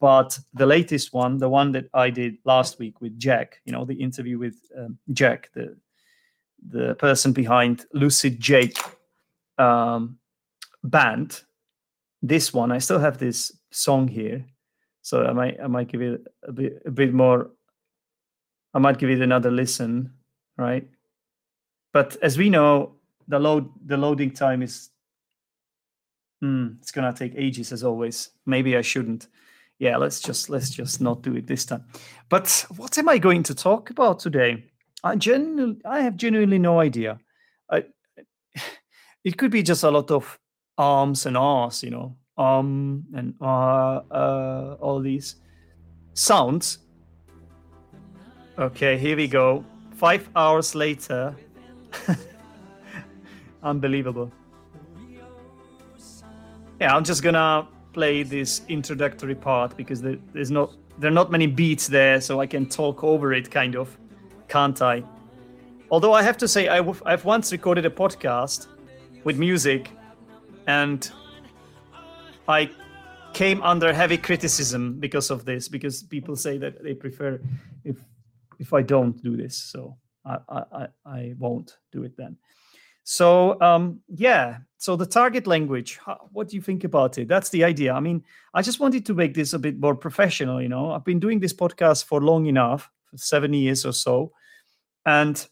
but 0.00 0.38
the 0.54 0.66
latest 0.66 1.12
one, 1.12 1.38
the 1.38 1.48
one 1.48 1.72
that 1.72 1.88
I 1.92 2.10
did 2.10 2.38
last 2.44 2.78
week 2.78 3.00
with 3.00 3.18
Jack, 3.18 3.60
you 3.64 3.72
know, 3.72 3.84
the 3.84 3.94
interview 3.94 4.38
with 4.38 4.56
um, 4.76 4.98
Jack, 5.12 5.50
the, 5.54 5.76
the 6.68 6.94
person 6.94 7.32
behind 7.32 7.86
Lucid 7.92 8.40
Jake 8.40 8.78
um, 9.58 10.18
band. 10.82 11.42
This 12.22 12.54
one, 12.54 12.72
I 12.72 12.78
still 12.78 12.98
have 12.98 13.18
this 13.18 13.52
song 13.70 14.08
here 14.08 14.46
so 15.04 15.22
I 15.22 15.34
might 15.34 15.60
I 15.62 15.66
might 15.66 15.88
give 15.88 16.00
it 16.00 16.26
a 16.48 16.52
bit 16.52 16.82
a 16.86 16.90
bit 16.90 17.12
more. 17.12 17.50
I 18.72 18.78
might 18.78 18.98
give 18.98 19.10
it 19.10 19.20
another 19.20 19.50
listen, 19.50 20.14
right? 20.56 20.88
But 21.92 22.16
as 22.22 22.38
we 22.38 22.48
know, 22.48 22.96
the 23.28 23.38
load 23.38 23.68
the 23.84 23.98
loading 23.98 24.30
time 24.30 24.62
is 24.62 24.88
hmm, 26.40 26.68
it's 26.80 26.90
gonna 26.90 27.12
take 27.12 27.34
ages 27.36 27.70
as 27.70 27.84
always. 27.84 28.30
Maybe 28.46 28.78
I 28.78 28.80
shouldn't. 28.80 29.28
Yeah, 29.84 29.98
let's 29.98 30.18
just 30.18 30.48
let's 30.48 30.70
just 30.70 31.02
not 31.02 31.20
do 31.20 31.36
it 31.36 31.46
this 31.46 31.66
time. 31.66 31.84
But 32.30 32.64
what 32.78 32.96
am 32.96 33.06
I 33.06 33.18
going 33.18 33.42
to 33.42 33.54
talk 33.54 33.90
about 33.90 34.18
today? 34.18 34.64
I 35.02 35.14
genuinely 35.16 35.76
I 35.84 36.00
have 36.00 36.16
genuinely 36.16 36.58
no 36.58 36.80
idea. 36.80 37.20
I, 37.70 37.84
it 39.24 39.36
could 39.36 39.50
be 39.50 39.62
just 39.62 39.84
a 39.84 39.90
lot 39.90 40.10
of 40.10 40.38
arms 40.78 41.26
and 41.26 41.36
ahs, 41.36 41.82
you 41.82 41.90
know, 41.90 42.16
um 42.38 43.04
and 43.14 43.34
uh, 43.42 44.00
uh 44.10 44.76
all 44.80 45.00
these 45.00 45.36
sounds 46.14 46.78
okay 48.58 48.96
here 48.96 49.16
we 49.16 49.28
go 49.28 49.64
five 49.96 50.28
hours 50.34 50.74
later 50.74 51.36
unbelievable 53.62 54.32
yeah 56.80 56.96
i'm 56.96 57.04
just 57.04 57.22
gonna 57.22 57.68
play 57.94 58.22
this 58.22 58.62
introductory 58.68 59.34
part 59.34 59.76
because 59.76 60.02
there, 60.02 60.18
there's 60.32 60.50
not 60.50 60.72
there 60.98 61.10
are 61.10 61.14
not 61.14 61.30
many 61.30 61.46
beats 61.46 61.86
there 61.88 62.20
so 62.20 62.40
i 62.40 62.46
can 62.46 62.66
talk 62.66 63.02
over 63.02 63.32
it 63.32 63.50
kind 63.50 63.74
of 63.76 63.96
can't 64.48 64.82
i 64.82 65.02
although 65.90 66.12
i 66.12 66.22
have 66.22 66.36
to 66.36 66.46
say 66.46 66.68
I've, 66.68 67.02
I've 67.06 67.24
once 67.24 67.52
recorded 67.52 67.86
a 67.86 67.90
podcast 67.90 68.66
with 69.24 69.38
music 69.38 69.90
and 70.66 71.10
I 72.48 72.70
came 73.32 73.62
under 73.62 73.92
heavy 73.92 74.18
criticism 74.18 75.00
because 75.00 75.30
of 75.30 75.44
this, 75.44 75.68
because 75.68 76.02
people 76.02 76.36
say 76.36 76.58
that 76.58 76.82
they 76.82 76.94
prefer 76.94 77.40
if 77.84 77.96
if 78.58 78.72
I 78.72 78.82
don't 78.82 79.20
do 79.22 79.36
this, 79.36 79.56
so 79.56 79.96
I 80.24 80.38
I, 80.48 80.86
I 81.06 81.34
won't 81.38 81.78
do 81.92 82.04
it 82.04 82.16
then. 82.16 82.36
So 83.04 83.60
um, 83.60 84.00
yeah, 84.08 84.58
so 84.78 84.96
the 84.96 85.06
target 85.06 85.46
language. 85.46 85.98
What 86.32 86.48
do 86.48 86.56
you 86.56 86.62
think 86.62 86.84
about 86.84 87.18
it? 87.18 87.28
That's 87.28 87.50
the 87.50 87.62
idea. 87.64 87.92
I 87.92 88.00
mean, 88.00 88.24
I 88.54 88.62
just 88.62 88.80
wanted 88.80 89.06
to 89.06 89.14
make 89.14 89.34
this 89.34 89.52
a 89.52 89.58
bit 89.58 89.78
more 89.78 89.94
professional. 89.94 90.60
You 90.60 90.68
know, 90.68 90.90
I've 90.90 91.04
been 91.04 91.20
doing 91.20 91.38
this 91.38 91.52
podcast 91.52 92.04
for 92.04 92.20
long 92.20 92.46
enough, 92.46 92.90
for 93.06 93.18
seven 93.18 93.52
years 93.52 93.84
or 93.84 93.92
so, 93.92 94.32
and 95.06 95.46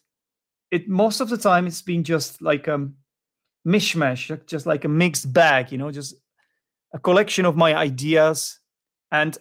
it 0.70 0.88
most 0.88 1.20
of 1.20 1.28
the 1.28 1.36
time 1.36 1.66
it's 1.66 1.82
been 1.82 2.04
just 2.04 2.40
like 2.40 2.68
a 2.68 2.74
um, 2.74 2.94
mishmash, 3.66 4.46
just 4.46 4.66
like 4.66 4.84
a 4.84 4.88
mixed 4.88 5.32
bag. 5.32 5.72
You 5.72 5.78
know, 5.78 5.90
just 5.90 6.14
a 6.94 6.98
collection 6.98 7.44
of 7.44 7.56
my 7.56 7.74
ideas 7.74 8.58
and 9.10 9.36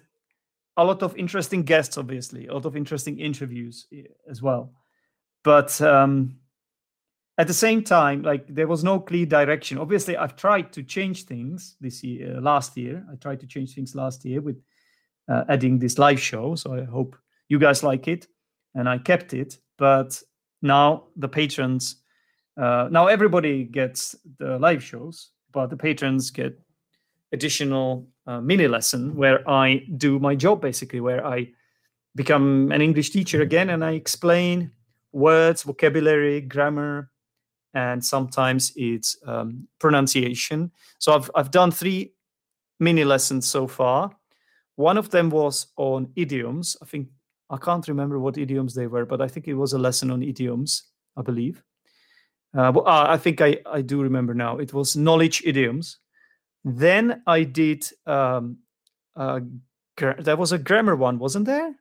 a 0.77 0.84
lot 0.84 1.03
of 1.03 1.15
interesting 1.15 1.63
guests, 1.63 1.98
obviously, 1.98 2.48
a 2.48 2.53
lot 2.53 2.65
of 2.65 2.75
interesting 2.75 3.20
interviews 3.20 3.88
eh, 3.94 4.03
as 4.30 4.41
well. 4.41 4.74
But 5.44 5.82
um, 5.82 6.38
at 7.38 7.48
the 7.48 7.54
same 7.54 7.84
time, 7.84 8.24
like 8.24 8.46
there 8.48 8.68
was 8.68 8.84
no 8.84 9.00
clear 9.00 9.26
direction. 9.26 9.78
Obviously, 9.78 10.18
I've 10.18 10.36
tried 10.36 10.74
to 10.74 10.84
change 10.84 11.24
things 11.24 11.76
this 11.80 12.04
year, 12.04 12.38
uh, 12.38 12.42
last 12.42 12.78
year. 12.78 13.06
I 13.12 13.16
tried 13.16 13.40
to 13.40 13.48
change 13.48 13.74
things 13.74 13.96
last 13.96 14.26
year 14.26 14.42
with 14.42 14.62
uh, 15.30 15.46
adding 15.50 15.80
this 15.80 15.98
live 15.98 16.20
show. 16.20 16.56
So 16.56 16.74
I 16.74 16.84
hope 16.84 17.16
you 17.48 17.58
guys 17.60 17.84
like 17.84 18.08
it, 18.08 18.28
and 18.76 18.88
I 18.88 18.98
kept 18.98 19.34
it. 19.34 19.58
But 19.78 20.22
now 20.62 21.06
the 21.16 21.28
patrons, 21.28 21.98
uh, 22.58 22.90
now 22.92 23.08
everybody 23.08 23.64
gets 23.64 24.16
the 24.38 24.60
live 24.60 24.84
shows, 24.84 25.30
but 25.52 25.70
the 25.70 25.78
patrons 25.78 26.32
get 26.32 26.60
additional 27.32 28.08
uh, 28.28 28.42
mini 28.42 28.68
lesson 28.68 29.16
where 29.16 29.50
I 29.50 29.84
do 29.98 30.20
my 30.20 30.36
job 30.36 30.62
basically, 30.62 31.00
where 31.00 31.26
I 31.26 31.48
become 32.16 32.72
an 32.72 32.82
English 32.82 33.12
teacher 33.12 33.42
again 33.42 33.70
and 33.70 33.84
I 33.84 33.92
explain 33.92 34.72
words, 35.14 35.64
vocabulary, 35.64 36.42
grammar, 36.42 37.11
and 37.74 38.04
sometimes 38.04 38.74
it's 38.75 39.18
um, 39.25 39.68
pronunciation. 39.80 40.72
So 41.00 41.13
I've 41.13 41.32
I've 41.36 41.51
done 41.51 41.72
three 41.72 42.13
mini 42.80 43.04
lessons 43.04 43.46
so 43.48 43.68
far. 43.68 44.16
One 44.75 44.98
of 44.98 45.10
them 45.10 45.30
was 45.30 45.68
on 45.78 46.12
idioms. 46.16 46.75
I 46.82 46.86
think 46.86 47.10
I 47.50 47.58
can't 47.58 47.88
remember 47.88 48.20
what 48.20 48.38
idioms 48.38 48.74
they 48.74 48.88
were, 48.88 49.06
but 49.06 49.22
I 49.22 49.28
think 49.28 49.48
it 49.48 49.54
was 49.54 49.74
a 49.74 49.80
lesson 49.80 50.12
on 50.12 50.24
idioms. 50.24 50.84
I 51.18 51.22
believe. 51.22 51.63
Uh, 52.54 52.72
well, 52.75 52.88
uh, 52.88 53.08
I 53.10 53.18
think 53.18 53.42
I 53.42 53.60
I 53.66 53.82
do 53.82 54.01
remember 54.01 54.34
now. 54.34 54.58
It 54.58 54.74
was 54.74 54.96
knowledge 54.96 55.42
idioms. 55.46 55.98
Then 56.63 57.22
I 57.28 57.44
did. 57.44 57.86
Um, 58.06 58.60
uh, 59.16 59.42
there 60.20 60.38
was 60.38 60.51
a 60.51 60.58
grammar 60.58 60.96
one, 60.96 61.20
wasn't 61.20 61.46
there? 61.46 61.75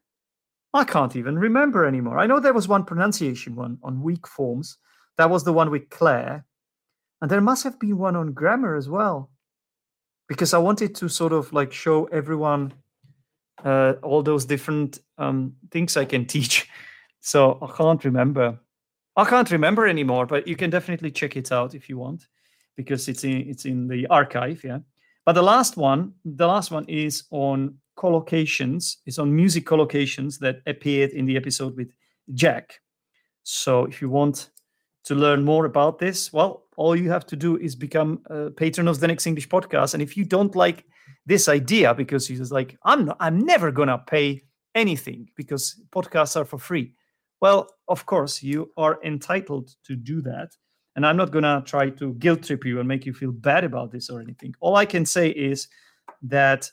I 0.72 0.84
can't 0.84 1.16
even 1.16 1.38
remember 1.38 1.84
anymore. 1.84 2.18
I 2.18 2.26
know 2.26 2.38
there 2.38 2.52
was 2.52 2.68
one 2.68 2.84
pronunciation 2.84 3.56
one 3.56 3.78
on 3.82 4.02
weak 4.02 4.26
forms. 4.26 4.78
That 5.20 5.28
was 5.28 5.44
the 5.44 5.52
one 5.52 5.70
with 5.70 5.90
Claire. 5.90 6.46
And 7.20 7.30
there 7.30 7.42
must 7.42 7.62
have 7.64 7.78
been 7.78 7.98
one 7.98 8.16
on 8.16 8.32
grammar 8.32 8.74
as 8.74 8.88
well. 8.88 9.30
Because 10.30 10.54
I 10.54 10.58
wanted 10.58 10.94
to 10.94 11.10
sort 11.10 11.34
of 11.34 11.52
like 11.52 11.74
show 11.74 12.06
everyone 12.06 12.72
uh, 13.62 13.96
all 14.02 14.22
those 14.22 14.46
different 14.46 14.98
um, 15.18 15.56
things 15.70 15.98
I 15.98 16.06
can 16.06 16.24
teach. 16.34 16.70
So 17.20 17.58
I 17.60 17.70
can't 17.76 18.02
remember. 18.02 18.58
I 19.14 19.26
can't 19.26 19.50
remember 19.50 19.86
anymore, 19.86 20.24
but 20.24 20.48
you 20.48 20.56
can 20.56 20.70
definitely 20.70 21.10
check 21.10 21.36
it 21.36 21.52
out 21.52 21.74
if 21.74 21.90
you 21.90 21.98
want, 21.98 22.26
because 22.74 23.06
it's 23.06 23.22
in 23.22 23.46
it's 23.46 23.66
in 23.66 23.88
the 23.88 24.06
archive. 24.06 24.64
Yeah. 24.64 24.78
But 25.26 25.34
the 25.34 25.42
last 25.42 25.76
one, 25.76 26.14
the 26.24 26.46
last 26.46 26.70
one 26.70 26.86
is 26.88 27.24
on 27.30 27.74
collocations. 27.98 28.96
It's 29.04 29.18
on 29.18 29.36
music 29.36 29.66
collocations 29.66 30.38
that 30.38 30.62
appeared 30.66 31.10
in 31.10 31.26
the 31.26 31.36
episode 31.36 31.76
with 31.76 31.92
Jack. 32.32 32.80
So 33.42 33.84
if 33.84 34.00
you 34.00 34.08
want 34.08 34.48
to 35.10 35.16
learn 35.16 35.44
more 35.44 35.64
about 35.64 35.98
this, 35.98 36.32
well, 36.32 36.66
all 36.76 36.94
you 36.94 37.10
have 37.10 37.26
to 37.26 37.34
do 37.34 37.56
is 37.56 37.74
become 37.74 38.20
a 38.26 38.48
patron 38.48 38.86
of 38.86 39.00
the 39.00 39.08
Zdenek's 39.08 39.26
English 39.26 39.48
podcast. 39.48 39.92
And 39.92 40.00
if 40.00 40.16
you 40.16 40.24
don't 40.24 40.54
like 40.54 40.84
this 41.26 41.48
idea, 41.48 41.92
because 41.92 42.28
he's 42.28 42.52
like, 42.52 42.78
I'm 42.84 43.06
not, 43.06 43.16
I'm 43.18 43.40
never 43.40 43.72
gonna 43.72 43.98
pay 43.98 44.44
anything 44.76 45.28
because 45.34 45.82
podcasts 45.90 46.36
are 46.36 46.44
for 46.44 46.58
free. 46.58 46.94
Well, 47.40 47.68
of 47.88 48.06
course, 48.06 48.40
you 48.40 48.70
are 48.76 49.00
entitled 49.02 49.74
to 49.86 49.96
do 49.96 50.22
that. 50.22 50.50
And 50.94 51.04
I'm 51.04 51.16
not 51.16 51.32
gonna 51.32 51.64
try 51.66 51.90
to 51.90 52.14
guilt 52.14 52.44
trip 52.44 52.64
you 52.64 52.78
and 52.78 52.86
make 52.86 53.04
you 53.04 53.12
feel 53.12 53.32
bad 53.32 53.64
about 53.64 53.90
this 53.90 54.10
or 54.10 54.20
anything. 54.20 54.54
All 54.60 54.76
I 54.76 54.86
can 54.86 55.04
say 55.04 55.30
is 55.30 55.66
that 56.22 56.70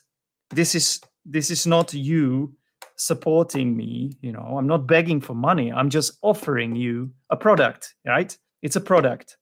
this 0.50 0.76
is 0.76 1.00
this 1.24 1.50
is 1.50 1.66
not 1.66 1.92
you 1.92 2.54
supporting 3.00 3.76
me 3.76 4.12
you 4.20 4.32
know 4.32 4.56
i'm 4.58 4.66
not 4.66 4.86
begging 4.86 5.20
for 5.20 5.34
money 5.34 5.70
i'm 5.72 5.88
just 5.88 6.18
offering 6.22 6.74
you 6.74 7.10
a 7.30 7.36
product 7.36 7.94
right? 8.04 8.36
It's 8.62 8.76
a 8.76 8.80
product. 8.80 9.36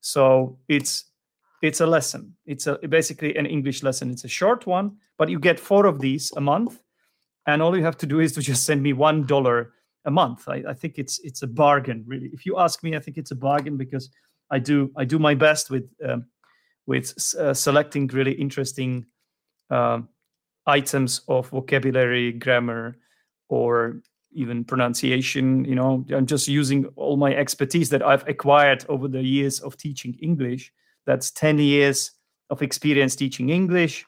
So 0.00 0.58
it's 0.68 1.04
it's 1.62 1.80
a 1.80 1.86
lesson. 1.86 2.34
It's 2.46 2.66
a 2.66 2.78
basically 2.88 3.36
an 3.36 3.46
english 3.46 3.82
lesson. 3.82 4.10
It's 4.10 4.24
a 4.24 4.28
short 4.28 4.66
one 4.66 4.96
but 5.18 5.28
you 5.28 5.38
get 5.38 5.60
four 5.60 5.86
of 5.86 6.00
these 6.00 6.32
a 6.36 6.40
month 6.40 6.80
and 7.46 7.60
all 7.60 7.76
you 7.76 7.84
have 7.84 7.98
to 7.98 8.06
do 8.06 8.20
is 8.20 8.32
to 8.32 8.40
just 8.40 8.64
send 8.64 8.82
me 8.82 8.92
one 8.92 9.26
dollar 9.26 9.72
a 10.06 10.10
month. 10.10 10.48
I, 10.48 10.62
I 10.68 10.74
think 10.74 10.98
it's 10.98 11.18
it's 11.24 11.42
a 11.42 11.46
bargain 11.46 12.04
really. 12.06 12.30
If 12.32 12.46
you 12.46 12.58
ask 12.58 12.82
me 12.82 12.96
i 12.96 13.00
think 13.00 13.18
it's 13.18 13.32
a 13.32 13.36
bargain 13.36 13.76
because 13.76 14.10
i 14.50 14.58
do 14.58 14.90
i 14.96 15.04
do 15.04 15.18
my 15.18 15.34
best 15.34 15.70
with 15.70 15.90
um, 16.08 16.26
with 16.86 17.14
uh, 17.38 17.54
selecting 17.54 18.06
really 18.08 18.32
interesting 18.32 19.06
uh, 19.70 20.00
items 20.66 21.22
of 21.28 21.48
vocabulary, 21.48 22.32
grammar, 22.32 22.96
or 23.48 24.00
even 24.32 24.64
pronunciation. 24.64 25.64
You 25.64 25.74
know, 25.74 26.04
I'm 26.10 26.26
just 26.26 26.48
using 26.48 26.86
all 26.96 27.16
my 27.16 27.34
expertise 27.34 27.90
that 27.90 28.02
I've 28.02 28.26
acquired 28.28 28.84
over 28.88 29.08
the 29.08 29.22
years 29.22 29.60
of 29.60 29.76
teaching 29.76 30.14
English. 30.20 30.72
That's 31.06 31.30
10 31.30 31.58
years 31.58 32.12
of 32.50 32.62
experience 32.62 33.16
teaching 33.16 33.50
English, 33.50 34.04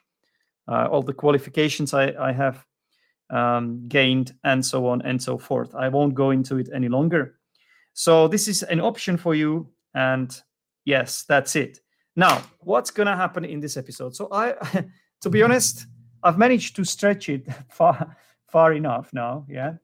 uh, 0.69 0.89
all 0.91 1.03
the 1.03 1.13
qualifications 1.13 1.95
I, 1.95 2.13
I 2.19 2.33
have 2.33 2.65
um, 3.31 3.89
gained, 3.89 4.35
and 4.45 4.65
so 4.65 4.87
on 4.87 5.01
and 5.03 5.21
so 5.23 5.39
forth. 5.39 5.75
I 5.75 5.89
won't 5.89 6.15
go 6.15 6.31
into 6.31 6.59
it 6.59 6.69
any 6.75 6.89
longer. 6.89 7.39
So, 7.95 8.29
this 8.29 8.49
is 8.49 8.63
an 8.63 8.81
option 8.81 9.17
for 9.17 9.35
you. 9.35 9.69
And 9.95 10.35
yes, 10.85 11.25
that's 11.25 11.57
it. 11.57 11.81
Now, 12.15 12.43
what's 12.61 12.91
going 12.91 13.07
to 13.07 13.17
happen 13.17 13.45
in 13.45 13.61
this 13.61 13.77
episode? 13.77 14.15
So, 14.15 14.29
I, 14.31 14.55
to 15.23 15.31
be 15.31 15.43
honest, 15.43 15.87
I've 16.23 16.39
managed 16.39 16.77
to 16.77 16.85
stretch 16.85 17.29
it 17.29 17.47
far 17.69 18.17
far 18.49 18.73
enough 18.73 19.13
now. 19.13 19.47
Yeah, 19.49 19.75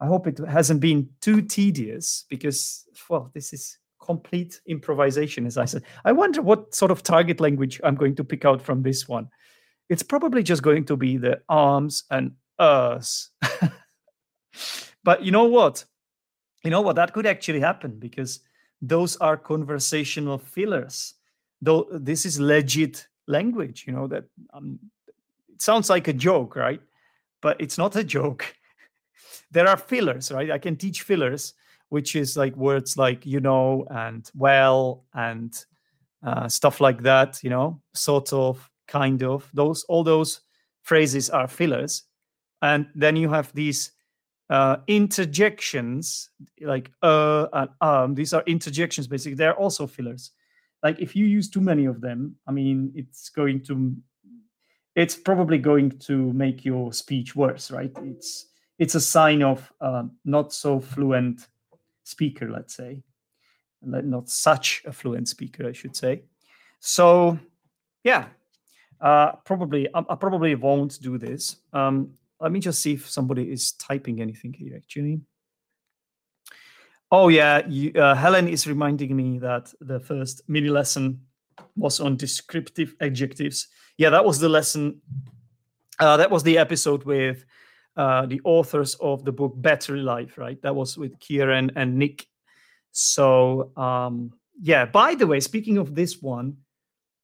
I 0.00 0.06
hope 0.06 0.26
it 0.26 0.38
hasn't 0.38 0.80
been 0.80 1.08
too 1.20 1.42
tedious 1.42 2.24
because 2.28 2.84
well, 3.08 3.30
this 3.34 3.52
is 3.52 3.78
complete 4.00 4.60
improvisation, 4.66 5.46
as 5.46 5.56
I 5.56 5.64
said. 5.64 5.84
I 6.04 6.12
wonder 6.12 6.42
what 6.42 6.74
sort 6.74 6.90
of 6.90 7.02
target 7.02 7.40
language 7.40 7.80
I'm 7.84 7.94
going 7.94 8.16
to 8.16 8.24
pick 8.24 8.44
out 8.44 8.60
from 8.60 8.82
this 8.82 9.08
one. 9.08 9.28
It's 9.88 10.02
probably 10.02 10.42
just 10.42 10.62
going 10.62 10.84
to 10.86 10.96
be 10.96 11.16
the 11.16 11.40
arms 11.48 12.04
and 12.10 12.32
us. 12.58 13.30
but 15.04 15.22
you 15.22 15.30
know 15.30 15.44
what? 15.44 15.84
You 16.64 16.70
know 16.70 16.80
what? 16.80 16.96
That 16.96 17.12
could 17.12 17.26
actually 17.26 17.60
happen 17.60 17.98
because 17.98 18.40
those 18.80 19.16
are 19.16 19.36
conversational 19.36 20.38
fillers. 20.38 21.14
Though 21.60 21.86
this 21.92 22.26
is 22.26 22.40
legit 22.40 23.06
language, 23.28 23.84
you 23.86 23.92
know 23.92 24.08
that 24.08 24.24
um, 24.52 24.78
sounds 25.62 25.88
like 25.88 26.08
a 26.08 26.12
joke, 26.12 26.56
right? 26.56 26.80
But 27.40 27.60
it's 27.60 27.78
not 27.78 27.96
a 27.96 28.04
joke. 28.04 28.54
there 29.50 29.68
are 29.68 29.76
fillers, 29.76 30.32
right? 30.32 30.50
I 30.50 30.58
can 30.58 30.76
teach 30.76 31.02
fillers, 31.02 31.54
which 31.88 32.16
is 32.16 32.36
like 32.36 32.56
words 32.56 32.96
like 32.96 33.24
you 33.24 33.40
know 33.40 33.86
and 33.90 34.30
well 34.34 35.04
and 35.14 35.52
uh, 36.24 36.48
stuff 36.48 36.80
like 36.80 37.02
that. 37.02 37.42
You 37.42 37.50
know, 37.50 37.80
sort 37.94 38.32
of, 38.32 38.68
kind 38.88 39.22
of. 39.22 39.48
Those 39.54 39.84
all 39.84 40.04
those 40.04 40.40
phrases 40.82 41.30
are 41.30 41.48
fillers, 41.48 42.04
and 42.60 42.86
then 42.94 43.16
you 43.16 43.28
have 43.30 43.52
these 43.54 43.92
uh, 44.50 44.76
interjections 44.86 46.30
like 46.60 46.90
uh 47.02 47.46
and 47.52 47.70
um. 47.80 48.14
These 48.14 48.34
are 48.34 48.42
interjections. 48.46 49.06
Basically, 49.06 49.36
they're 49.36 49.58
also 49.58 49.86
fillers. 49.86 50.32
Like 50.82 50.98
if 50.98 51.14
you 51.14 51.26
use 51.26 51.48
too 51.48 51.60
many 51.60 51.84
of 51.84 52.00
them, 52.00 52.34
I 52.48 52.50
mean, 52.50 52.92
it's 52.96 53.28
going 53.28 53.62
to 53.66 53.94
it's 54.94 55.16
probably 55.16 55.58
going 55.58 55.90
to 56.00 56.32
make 56.32 56.64
your 56.64 56.92
speech 56.92 57.34
worse, 57.34 57.70
right? 57.70 57.92
It's 58.02 58.46
it's 58.78 58.94
a 58.94 59.00
sign 59.00 59.42
of 59.42 59.72
not 60.24 60.52
so 60.52 60.80
fluent 60.80 61.46
speaker, 62.04 62.50
let's 62.50 62.74
say, 62.74 63.02
not 63.82 64.28
such 64.28 64.82
a 64.86 64.92
fluent 64.92 65.28
speaker, 65.28 65.68
I 65.68 65.72
should 65.72 65.96
say. 65.96 66.22
So, 66.80 67.38
yeah, 68.02 68.26
uh, 69.00 69.32
probably 69.44 69.88
I, 69.94 70.00
I, 70.08 70.14
probably 70.14 70.54
won't 70.54 71.00
do 71.00 71.18
this. 71.18 71.56
Um, 71.72 72.14
let 72.40 72.52
me 72.52 72.60
just 72.60 72.82
see 72.82 72.94
if 72.94 73.08
somebody 73.08 73.50
is 73.50 73.72
typing 73.72 74.20
anything 74.20 74.52
here. 74.52 74.74
Actually, 74.76 75.20
oh 77.10 77.28
yeah, 77.28 77.66
you, 77.68 77.92
uh, 77.92 78.14
Helen 78.14 78.48
is 78.48 78.66
reminding 78.66 79.14
me 79.14 79.38
that 79.38 79.72
the 79.80 80.00
first 80.00 80.42
mini 80.48 80.68
lesson 80.68 81.20
was 81.76 82.00
on 82.00 82.16
descriptive 82.16 82.94
adjectives 83.00 83.68
yeah, 83.98 84.10
that 84.10 84.24
was 84.24 84.38
the 84.38 84.48
lesson. 84.48 85.00
Uh, 85.98 86.16
that 86.16 86.30
was 86.30 86.42
the 86.42 86.58
episode 86.58 87.04
with 87.04 87.44
uh, 87.96 88.26
the 88.26 88.40
authors 88.44 88.94
of 88.96 89.24
the 89.24 89.32
book 89.32 89.52
Battery 89.56 90.00
Life, 90.00 90.38
right? 90.38 90.60
That 90.62 90.74
was 90.74 90.96
with 90.96 91.18
Kieran 91.20 91.70
and 91.76 91.96
Nick. 91.96 92.26
So, 92.92 93.70
um, 93.76 94.32
yeah, 94.60 94.86
by 94.86 95.14
the 95.14 95.26
way, 95.26 95.40
speaking 95.40 95.78
of 95.78 95.94
this 95.94 96.20
one, 96.20 96.56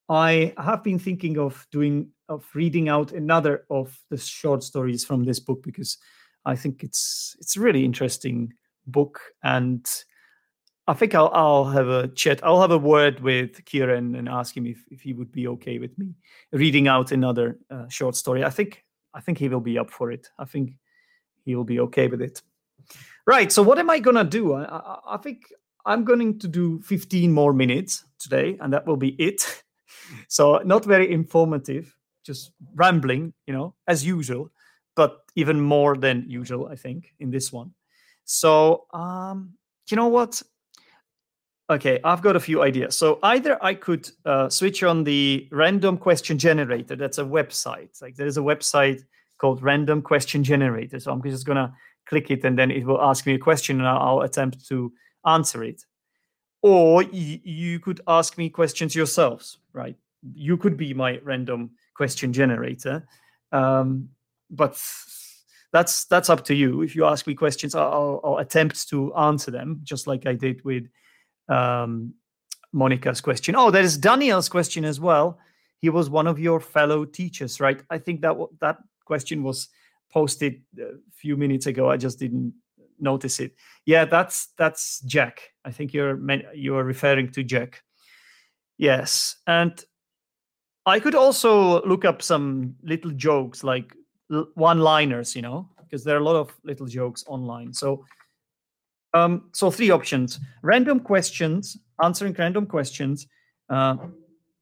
I 0.08 0.54
have 0.56 0.84
been 0.84 0.98
thinking 0.98 1.38
of 1.38 1.66
doing, 1.72 2.10
of 2.28 2.46
reading 2.54 2.88
out 2.88 3.12
another 3.12 3.64
of 3.70 3.98
the 4.10 4.16
short 4.16 4.62
stories 4.62 5.04
from 5.04 5.24
this 5.24 5.40
book 5.40 5.62
because 5.62 5.98
I 6.44 6.56
think 6.56 6.82
it's 6.82 7.36
it's 7.40 7.56
a 7.56 7.60
really 7.60 7.84
interesting 7.84 8.52
book 8.86 9.20
and 9.42 9.86
I 10.88 10.94
think 10.94 11.14
I'll, 11.14 11.30
I'll 11.34 11.66
have 11.66 11.88
a 11.88 12.08
chat. 12.08 12.40
I'll 12.42 12.62
have 12.62 12.70
a 12.70 12.78
word 12.78 13.20
with 13.20 13.62
Kieran 13.66 14.14
and 14.14 14.26
ask 14.26 14.56
him 14.56 14.66
if, 14.66 14.82
if 14.90 15.02
he 15.02 15.12
would 15.12 15.30
be 15.30 15.46
okay 15.48 15.78
with 15.78 15.96
me 15.98 16.14
reading 16.50 16.88
out 16.88 17.12
another 17.12 17.58
uh, 17.70 17.86
short 17.88 18.16
story. 18.16 18.42
I 18.42 18.48
think 18.48 18.84
I 19.12 19.20
think 19.20 19.36
he 19.36 19.50
will 19.50 19.60
be 19.60 19.78
up 19.78 19.90
for 19.90 20.10
it. 20.10 20.30
I 20.38 20.46
think 20.46 20.72
he 21.44 21.54
will 21.54 21.64
be 21.64 21.78
okay 21.80 22.08
with 22.08 22.22
it. 22.22 22.40
Right. 23.26 23.52
So 23.52 23.62
what 23.62 23.78
am 23.78 23.90
I 23.90 23.98
gonna 23.98 24.24
do? 24.24 24.54
I, 24.54 24.64
I, 24.64 24.98
I 25.10 25.16
think 25.18 25.52
I'm 25.84 26.04
going 26.04 26.38
to 26.38 26.48
do 26.48 26.80
15 26.80 27.32
more 27.32 27.52
minutes 27.52 28.06
today, 28.18 28.56
and 28.58 28.72
that 28.72 28.86
will 28.86 28.96
be 28.96 29.10
it. 29.18 29.62
so 30.28 30.56
not 30.64 30.86
very 30.86 31.12
informative, 31.12 31.94
just 32.24 32.52
rambling, 32.74 33.34
you 33.46 33.52
know, 33.52 33.74
as 33.86 34.06
usual, 34.06 34.50
but 34.96 35.18
even 35.34 35.60
more 35.60 35.96
than 35.96 36.24
usual, 36.26 36.66
I 36.68 36.76
think, 36.76 37.12
in 37.20 37.30
this 37.30 37.52
one. 37.52 37.74
So 38.24 38.86
um, 38.94 39.52
you 39.90 39.96
know 39.96 40.08
what? 40.08 40.42
Okay, 41.70 42.00
I've 42.02 42.22
got 42.22 42.34
a 42.34 42.40
few 42.40 42.62
ideas. 42.62 42.96
So 42.96 43.18
either 43.22 43.62
I 43.62 43.74
could 43.74 44.10
uh, 44.24 44.48
switch 44.48 44.82
on 44.82 45.04
the 45.04 45.46
random 45.52 45.98
question 45.98 46.38
generator. 46.38 46.96
That's 46.96 47.18
a 47.18 47.24
website. 47.24 48.00
Like 48.00 48.16
there 48.16 48.26
is 48.26 48.38
a 48.38 48.42
website 48.42 49.04
called 49.38 49.62
Random 49.62 50.00
Question 50.02 50.42
Generator. 50.42 50.98
So 50.98 51.12
I'm 51.12 51.22
just 51.22 51.46
gonna 51.46 51.72
click 52.06 52.30
it, 52.30 52.44
and 52.44 52.58
then 52.58 52.70
it 52.70 52.86
will 52.86 53.00
ask 53.00 53.26
me 53.26 53.34
a 53.34 53.38
question, 53.38 53.78
and 53.78 53.88
I'll, 53.88 53.98
I'll 53.98 54.20
attempt 54.22 54.66
to 54.68 54.92
answer 55.26 55.62
it. 55.62 55.84
Or 56.62 57.04
y- 57.04 57.40
you 57.44 57.78
could 57.80 58.00
ask 58.08 58.38
me 58.38 58.48
questions 58.48 58.94
yourselves, 58.94 59.58
right? 59.72 59.96
You 60.34 60.56
could 60.56 60.76
be 60.76 60.94
my 60.94 61.20
random 61.22 61.70
question 61.94 62.32
generator, 62.32 63.06
um, 63.52 64.08
but 64.50 64.82
that's 65.72 66.06
that's 66.06 66.30
up 66.30 66.44
to 66.46 66.54
you. 66.54 66.80
If 66.82 66.96
you 66.96 67.04
ask 67.04 67.26
me 67.26 67.34
questions, 67.34 67.74
I'll, 67.74 68.20
I'll 68.24 68.38
attempt 68.38 68.88
to 68.88 69.14
answer 69.14 69.50
them, 69.50 69.80
just 69.82 70.06
like 70.06 70.26
I 70.26 70.32
did 70.32 70.64
with 70.64 70.88
um, 71.48 72.14
Monica's 72.72 73.20
question. 73.20 73.56
Oh, 73.56 73.70
there 73.70 73.82
is 73.82 73.96
Daniel's 73.98 74.48
question 74.48 74.84
as 74.84 75.00
well. 75.00 75.38
He 75.80 75.90
was 75.90 76.10
one 76.10 76.26
of 76.26 76.38
your 76.38 76.60
fellow 76.60 77.04
teachers, 77.04 77.60
right? 77.60 77.82
I 77.90 77.98
think 77.98 78.20
that 78.22 78.28
w- 78.28 78.50
that 78.60 78.78
question 79.04 79.42
was 79.42 79.68
posted 80.10 80.62
a 80.78 80.96
few 81.12 81.36
minutes 81.36 81.66
ago. 81.66 81.90
I 81.90 81.96
just 81.96 82.18
didn't 82.18 82.52
notice 82.98 83.40
it. 83.40 83.54
Yeah, 83.86 84.04
that's 84.04 84.48
that's 84.58 85.00
Jack. 85.00 85.40
I 85.64 85.70
think 85.70 85.94
you're 85.94 86.16
men- 86.16 86.46
you're 86.54 86.84
referring 86.84 87.30
to 87.32 87.44
Jack. 87.44 87.82
Yes, 88.76 89.36
and 89.46 89.82
I 90.86 91.00
could 91.00 91.14
also 91.14 91.82
look 91.82 92.04
up 92.04 92.22
some 92.22 92.74
little 92.82 93.10
jokes 93.10 93.62
like 93.62 93.94
l- 94.32 94.48
one-liners, 94.54 95.36
you 95.36 95.42
know, 95.42 95.68
because 95.80 96.04
there 96.04 96.16
are 96.16 96.20
a 96.20 96.24
lot 96.24 96.36
of 96.36 96.50
little 96.64 96.86
jokes 96.86 97.24
online. 97.28 97.72
So 97.72 98.04
um, 99.24 99.50
so 99.52 99.70
three 99.70 99.90
options: 99.90 100.40
random 100.62 101.00
questions, 101.00 101.76
answering 102.02 102.34
random 102.38 102.66
questions, 102.66 103.26
uh, 103.68 103.96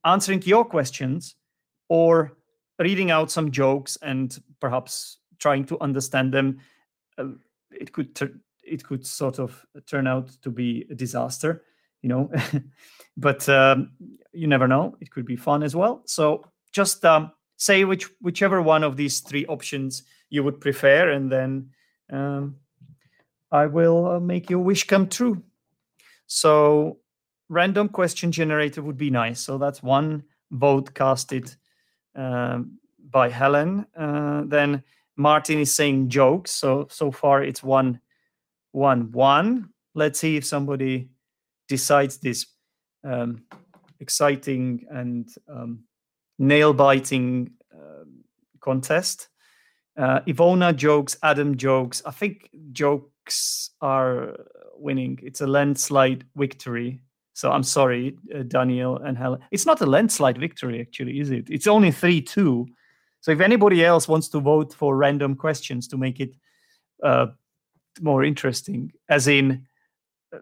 answering 0.04 0.42
your 0.42 0.64
questions, 0.64 1.36
or 1.88 2.36
reading 2.78 3.10
out 3.10 3.30
some 3.30 3.50
jokes 3.50 3.96
and 4.02 4.38
perhaps 4.60 5.18
trying 5.38 5.64
to 5.66 5.80
understand 5.80 6.32
them. 6.32 6.58
Uh, 7.18 7.28
it 7.70 7.92
could 7.92 8.14
tur- 8.14 8.40
it 8.62 8.84
could 8.84 9.06
sort 9.06 9.38
of 9.38 9.64
turn 9.86 10.06
out 10.06 10.28
to 10.42 10.50
be 10.50 10.86
a 10.90 10.94
disaster, 10.94 11.62
you 12.02 12.08
know. 12.08 12.30
but 13.16 13.48
um, 13.48 13.92
you 14.32 14.46
never 14.46 14.68
know; 14.68 14.96
it 15.00 15.10
could 15.10 15.26
be 15.26 15.36
fun 15.36 15.62
as 15.62 15.76
well. 15.76 16.02
So 16.06 16.44
just 16.72 17.04
um, 17.04 17.32
say 17.56 17.84
which 17.84 18.08
whichever 18.20 18.62
one 18.62 18.84
of 18.84 18.96
these 18.96 19.20
three 19.20 19.46
options 19.46 20.02
you 20.30 20.42
would 20.42 20.60
prefer, 20.60 21.10
and 21.10 21.30
then. 21.30 21.70
Um, 22.08 22.56
I 23.50 23.66
will 23.66 24.06
uh, 24.06 24.20
make 24.20 24.50
your 24.50 24.60
wish 24.60 24.84
come 24.84 25.08
true. 25.08 25.42
So, 26.26 26.98
random 27.48 27.88
question 27.88 28.32
generator 28.32 28.82
would 28.82 28.96
be 28.96 29.10
nice. 29.10 29.40
So 29.40 29.58
that's 29.58 29.82
one 29.82 30.24
vote 30.50 30.94
casted 30.94 31.54
um, 32.14 32.78
by 33.10 33.28
Helen. 33.28 33.86
Uh, 33.96 34.42
then 34.46 34.82
Martin 35.16 35.60
is 35.60 35.74
saying 35.74 36.08
jokes. 36.08 36.50
So 36.50 36.88
so 36.90 37.10
far 37.10 37.42
it's 37.42 37.62
one, 37.62 38.00
one, 38.72 39.12
one. 39.12 39.70
Let's 39.94 40.18
see 40.18 40.36
if 40.36 40.44
somebody 40.44 41.08
decides 41.68 42.18
this 42.18 42.46
um, 43.04 43.42
exciting 44.00 44.86
and 44.90 45.28
um, 45.48 45.84
nail 46.38 46.72
biting 46.72 47.52
um 47.72 48.24
contest. 48.60 49.28
Uh, 49.96 50.20
Ivona 50.26 50.76
jokes, 50.76 51.16
Adam 51.22 51.56
jokes. 51.56 52.02
I 52.04 52.10
think 52.10 52.50
jokes 52.72 53.70
are 53.80 54.36
winning. 54.76 55.18
It's 55.22 55.40
a 55.40 55.46
landslide 55.46 56.24
victory. 56.36 57.00
So 57.32 57.50
I'm 57.50 57.62
sorry, 57.62 58.16
uh, 58.34 58.42
Daniel 58.44 58.96
and 58.98 59.16
Helen. 59.16 59.40
It's 59.50 59.66
not 59.66 59.80
a 59.80 59.86
landslide 59.86 60.38
victory, 60.38 60.80
actually, 60.80 61.20
is 61.20 61.30
it? 61.30 61.48
It's 61.50 61.66
only 61.66 61.90
3 61.90 62.20
2. 62.22 62.66
So 63.20 63.30
if 63.30 63.40
anybody 63.40 63.84
else 63.84 64.08
wants 64.08 64.28
to 64.28 64.40
vote 64.40 64.72
for 64.72 64.96
random 64.96 65.34
questions 65.34 65.88
to 65.88 65.96
make 65.96 66.20
it 66.20 66.34
uh, 67.02 67.26
more 68.00 68.24
interesting, 68.24 68.92
as 69.08 69.28
in 69.28 69.66
uh, 70.32 70.38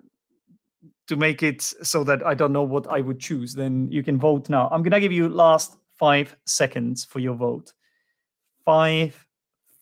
to 1.09 1.17
make 1.17 1.43
it 1.43 1.62
so 1.62 2.05
that 2.05 2.25
I 2.27 2.35
don't 2.35 2.53
know 2.53 2.62
what 2.62 2.87
I 2.88 3.01
would 3.01 3.21
choose, 3.21 3.55
then 3.55 3.90
you 3.90 4.03
can 4.03 4.19
vote 4.19 4.49
now. 4.49 4.69
I'm 4.71 4.83
going 4.83 4.93
to 4.93 5.01
give 5.01 5.12
you 5.12 5.29
last 5.29 5.77
five 5.95 6.37
seconds 6.45 7.05
for 7.05 7.21
your 7.21 7.35
vote. 7.35 7.73
Five, 8.64 9.27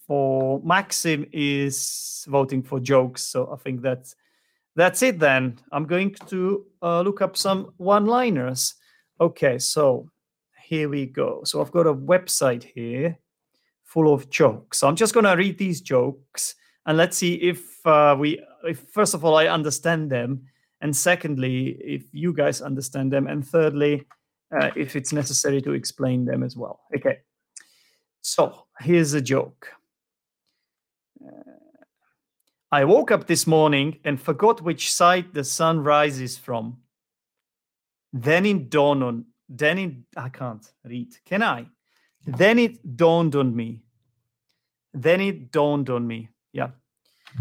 for 0.07 0.61
Maxim 0.65 1.27
is 1.33 2.25
voting 2.29 2.63
for 2.63 2.81
jokes. 2.81 3.23
So 3.25 3.51
I 3.53 3.57
think 3.57 3.83
that's 3.83 4.15
that's 4.75 5.03
it 5.03 5.19
then. 5.19 5.59
I'm 5.71 5.85
going 5.87 6.15
to 6.29 6.65
uh, 6.83 7.03
look 7.03 7.21
up 7.21 7.37
some 7.37 7.73
one-liners. 7.77 8.75
Okay, 9.21 9.59
so 9.59 10.09
here 10.65 10.89
we 10.89 11.07
go. 11.07 11.43
So 11.45 11.61
I've 11.61 11.71
got 11.71 11.87
a 11.87 11.95
website 11.95 12.65
here 12.65 13.19
full 13.85 14.13
of 14.13 14.31
jokes. 14.31 14.79
So 14.79 14.89
I'm 14.89 14.97
just 14.97 15.13
going 15.13 15.25
to 15.25 15.37
read 15.37 15.59
these 15.59 15.83
jokes 15.83 16.55
and 16.87 16.97
let's 16.97 17.17
see 17.17 17.35
if 17.35 17.87
uh, 17.87 18.17
we, 18.19 18.43
if 18.65 18.81
first 18.91 19.15
of 19.15 19.25
all 19.25 19.37
I 19.37 19.47
understand 19.47 20.11
them, 20.11 20.47
and 20.81 20.97
secondly 20.97 21.77
if 21.81 22.05
you 22.13 22.33
guys 22.33 22.61
understand 22.61 23.13
them, 23.13 23.27
and 23.27 23.47
thirdly 23.47 24.05
uh, 24.59 24.71
if 24.75 24.97
it's 24.97 25.13
necessary 25.13 25.63
to 25.63 25.73
explain 25.73 26.25
them 26.25 26.43
as 26.43 26.57
well. 26.57 26.81
Okay. 26.97 27.19
So 28.23 28.67
here's 28.81 29.13
a 29.13 29.21
joke. 29.21 29.69
I 32.73 32.85
woke 32.85 33.11
up 33.11 33.27
this 33.27 33.47
morning 33.47 33.99
and 34.03 34.19
forgot 34.19 34.63
which 34.63 34.93
side 34.93 35.35
the 35.35 35.45
sun 35.45 35.85
rises 35.85 36.39
from. 36.39 36.79
Then 38.15 38.47
it 38.47 38.71
dawned 38.71 39.05
on 39.05 39.27
then 39.49 39.79
it 39.79 39.93
I 40.17 40.31
can't 40.31 40.67
read. 40.85 41.15
Can 41.27 41.43
I? 41.43 41.67
Then 42.27 42.59
it 42.59 42.97
dawned 42.97 43.37
on 43.37 43.55
me. 43.55 43.83
Then 44.95 45.21
it 45.21 45.53
dawned 45.53 45.91
on 45.91 46.07
me. 46.07 46.29
Yeah. 46.53 46.71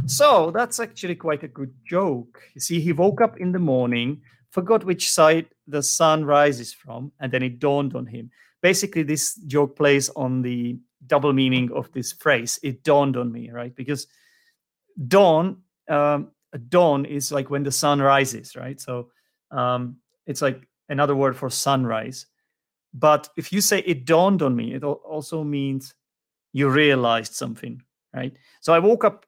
So 0.05 0.51
that's 0.51 0.79
actually 0.79 1.15
quite 1.15 1.43
a 1.43 1.47
good 1.47 1.73
joke. 1.85 2.41
You 2.53 2.61
see, 2.61 2.81
he 2.81 2.91
woke 2.91 3.21
up 3.21 3.37
in 3.37 3.51
the 3.51 3.59
morning, 3.59 4.21
forgot 4.49 4.83
which 4.83 5.09
side 5.09 5.47
the 5.67 5.83
sun 5.83 6.25
rises 6.25 6.73
from, 6.73 7.11
and 7.19 7.31
then 7.31 7.43
it 7.43 7.59
dawned 7.59 7.95
on 7.95 8.05
him. 8.05 8.31
Basically, 8.61 9.03
this 9.03 9.35
joke 9.47 9.75
plays 9.77 10.09
on 10.09 10.41
the 10.41 10.77
double 11.07 11.33
meaning 11.33 11.71
of 11.73 11.91
this 11.93 12.11
phrase. 12.11 12.59
It 12.63 12.83
dawned 12.83 13.17
on 13.17 13.31
me, 13.31 13.49
right? 13.51 13.75
Because 13.75 14.07
dawn, 15.07 15.57
um, 15.89 16.31
dawn 16.69 17.05
is 17.05 17.31
like 17.31 17.49
when 17.49 17.63
the 17.63 17.71
sun 17.71 18.01
rises, 18.01 18.55
right? 18.55 18.79
So 18.79 19.09
um, 19.51 19.97
it's 20.25 20.41
like 20.41 20.67
another 20.89 21.15
word 21.15 21.35
for 21.35 21.49
sunrise. 21.49 22.25
But 22.93 23.29
if 23.37 23.53
you 23.53 23.61
say 23.61 23.79
it 23.79 24.05
dawned 24.05 24.41
on 24.41 24.55
me, 24.55 24.73
it 24.73 24.83
also 24.83 25.43
means 25.43 25.93
you 26.53 26.69
realized 26.69 27.33
something, 27.33 27.81
right? 28.13 28.33
So 28.59 28.73
I 28.73 28.79
woke 28.79 29.05
up 29.05 29.25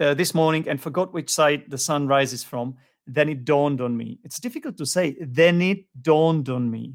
uh, 0.00 0.14
this 0.14 0.34
morning 0.34 0.68
and 0.68 0.80
forgot 0.80 1.12
which 1.12 1.30
side 1.30 1.64
the 1.68 1.78
sun 1.78 2.06
rises 2.06 2.44
from. 2.44 2.76
Then 3.06 3.28
it 3.28 3.44
dawned 3.44 3.80
on 3.80 3.96
me. 3.96 4.18
It's 4.24 4.40
difficult 4.40 4.78
to 4.78 4.86
say. 4.86 5.16
Then 5.20 5.60
it 5.60 5.84
dawned 6.00 6.48
on 6.48 6.70
me. 6.70 6.94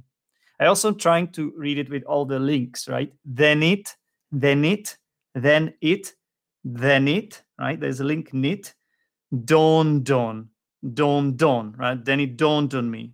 I 0.59 0.65
also 0.65 0.91
trying 0.91 1.31
to 1.33 1.53
read 1.55 1.77
it 1.77 1.89
with 1.89 2.03
all 2.03 2.25
the 2.25 2.39
links, 2.39 2.87
right? 2.87 3.11
Then 3.23 3.63
it, 3.63 3.95
then 4.31 4.65
it, 4.65 4.97
then 5.35 5.73
it, 5.81 6.13
then 6.63 7.07
it, 7.07 7.41
right? 7.59 7.79
There's 7.79 7.99
a 7.99 8.05
link 8.05 8.33
knit, 8.33 8.73
dawned 9.45 10.09
on, 10.11 10.49
dawned 10.93 11.43
on, 11.43 11.73
right? 11.77 12.03
Then 12.03 12.19
it 12.19 12.37
dawned 12.37 12.73
on 12.73 12.89
me. 12.89 13.13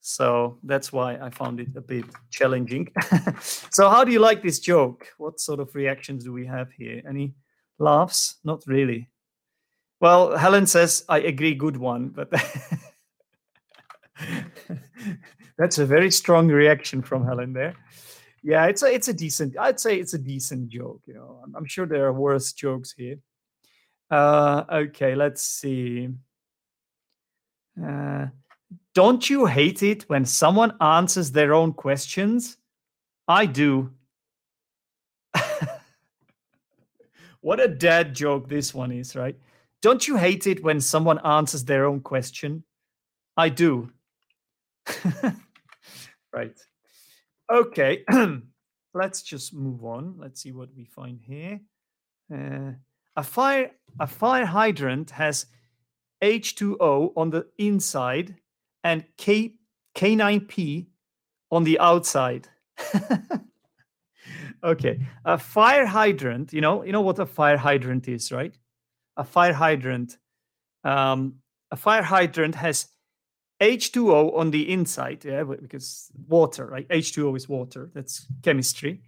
So 0.00 0.58
that's 0.62 0.92
why 0.92 1.18
I 1.18 1.30
found 1.30 1.60
it 1.60 1.68
a 1.76 1.80
bit 1.80 2.04
challenging. 2.30 2.88
so, 3.40 3.90
how 3.90 4.04
do 4.04 4.12
you 4.12 4.20
like 4.20 4.42
this 4.42 4.58
joke? 4.58 5.08
What 5.18 5.40
sort 5.40 5.60
of 5.60 5.74
reactions 5.74 6.24
do 6.24 6.32
we 6.32 6.46
have 6.46 6.70
here? 6.72 7.02
Any 7.06 7.34
laughs? 7.78 8.36
Not 8.44 8.62
really. 8.66 9.08
Well, 10.00 10.36
Helen 10.36 10.66
says, 10.66 11.04
I 11.08 11.18
agree, 11.20 11.54
good 11.54 11.76
one, 11.76 12.08
but 12.08 12.30
that's 15.58 15.78
a 15.78 15.86
very 15.86 16.10
strong 16.10 16.48
reaction 16.48 17.02
from 17.02 17.26
Helen 17.26 17.52
there. 17.52 17.74
Yeah, 18.42 18.66
it's 18.66 18.82
a 18.82 18.86
it's 18.86 19.08
a 19.08 19.12
decent. 19.12 19.58
I'd 19.58 19.80
say 19.80 19.98
it's 19.98 20.14
a 20.14 20.18
decent 20.18 20.68
joke. 20.68 21.02
You 21.06 21.14
know, 21.14 21.40
I'm, 21.44 21.56
I'm 21.56 21.66
sure 21.66 21.86
there 21.86 22.06
are 22.06 22.12
worse 22.12 22.52
jokes 22.52 22.94
here. 22.96 23.16
Uh, 24.10 24.64
okay, 24.70 25.14
let's 25.14 25.42
see. 25.42 26.08
Uh, 27.82 28.26
don't 28.94 29.28
you 29.28 29.46
hate 29.46 29.82
it 29.82 30.08
when 30.08 30.24
someone 30.24 30.74
answers 30.80 31.30
their 31.30 31.54
own 31.54 31.72
questions? 31.72 32.56
I 33.26 33.46
do. 33.46 33.92
what 37.40 37.60
a 37.60 37.68
dad 37.68 38.14
joke 38.14 38.48
this 38.48 38.74
one 38.74 38.90
is, 38.90 39.14
right? 39.14 39.36
Don't 39.82 40.08
you 40.08 40.16
hate 40.16 40.46
it 40.46 40.64
when 40.64 40.80
someone 40.80 41.18
answers 41.24 41.64
their 41.64 41.84
own 41.84 42.00
question? 42.00 42.64
I 43.36 43.50
do. 43.50 43.92
right. 46.32 46.58
Okay. 47.52 48.04
Let's 48.94 49.22
just 49.22 49.54
move 49.54 49.84
on. 49.84 50.16
Let's 50.18 50.40
see 50.40 50.50
what 50.50 50.70
we 50.74 50.86
find 50.86 51.20
here. 51.22 51.60
Uh, 52.32 52.72
a 53.18 53.22
fire 53.22 53.72
a 53.98 54.06
fire 54.06 54.46
hydrant 54.46 55.10
has 55.10 55.46
H2O 56.22 57.12
on 57.16 57.30
the 57.30 57.46
inside 57.58 58.36
and 58.84 59.04
K 59.16 59.54
K9P 59.96 60.86
on 61.50 61.64
the 61.64 61.80
outside. 61.80 62.46
okay, 64.64 65.00
a 65.24 65.36
fire 65.36 65.84
hydrant. 65.84 66.52
You 66.52 66.60
know, 66.60 66.84
you 66.84 66.92
know 66.92 67.00
what 67.00 67.18
a 67.18 67.26
fire 67.26 67.56
hydrant 67.56 68.06
is, 68.06 68.30
right? 68.30 68.56
A 69.16 69.24
fire 69.24 69.52
hydrant. 69.52 70.16
Um, 70.84 71.40
a 71.72 71.76
fire 71.76 72.02
hydrant 72.02 72.54
has 72.54 72.86
H2O 73.60 74.38
on 74.38 74.52
the 74.52 74.70
inside, 74.72 75.24
yeah, 75.24 75.42
because 75.42 76.08
water, 76.28 76.66
right? 76.66 76.86
H2O 76.88 77.36
is 77.36 77.48
water. 77.48 77.90
That's 77.92 78.26
chemistry, 78.42 79.02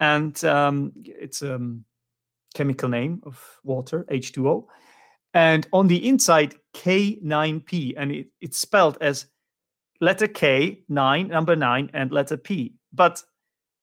and 0.00 0.44
um, 0.44 0.92
it's 0.96 1.40
um, 1.40 1.84
chemical 2.54 2.88
name 2.88 3.20
of 3.24 3.38
water, 3.62 4.04
H2O. 4.10 4.66
And 5.34 5.66
on 5.72 5.88
the 5.88 6.08
inside, 6.08 6.54
K9P, 6.74 7.94
and 7.96 8.12
it, 8.12 8.28
it's 8.40 8.58
spelled 8.58 8.98
as 9.00 9.26
letter 10.00 10.28
K, 10.28 10.84
nine, 10.88 11.28
number 11.28 11.56
nine, 11.56 11.90
and 11.92 12.10
letter 12.12 12.36
P. 12.36 12.74
But 12.92 13.22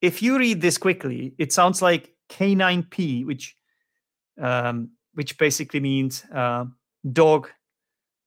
if 0.01 0.21
you 0.21 0.37
read 0.37 0.61
this 0.61 0.77
quickly, 0.77 1.33
it 1.37 1.51
sounds 1.51 1.81
like 1.81 2.13
K9P, 2.29 3.25
which 3.25 3.55
um, 4.41 4.91
which 5.13 5.37
basically 5.37 5.81
means 5.81 6.23
uh, 6.33 6.65
dog 7.11 7.49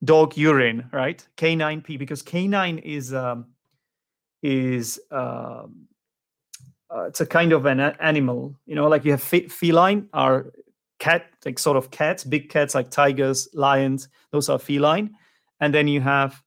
dog 0.03 0.37
urine, 0.37 0.87
right? 0.93 1.27
K9P, 1.37 1.97
because 1.97 2.21
K9 2.21 2.81
is 2.83 3.13
um, 3.13 3.47
is 4.43 4.99
um, 5.11 5.87
uh, 6.93 7.03
it's 7.03 7.21
a 7.21 7.25
kind 7.25 7.51
of 7.51 7.65
an 7.65 7.79
animal, 7.79 8.55
you 8.65 8.75
know, 8.75 8.87
like 8.87 9.05
you 9.05 9.11
have 9.11 9.21
feline 9.21 10.07
are 10.13 10.51
cat, 10.99 11.25
like 11.45 11.59
sort 11.59 11.77
of 11.77 11.91
cats, 11.91 12.23
big 12.23 12.49
cats 12.49 12.75
like 12.75 12.89
tigers, 12.91 13.47
lions, 13.53 14.07
those 14.31 14.49
are 14.49 14.59
feline, 14.59 15.15
and 15.59 15.73
then 15.73 15.87
you 15.87 16.01
have 16.01 16.41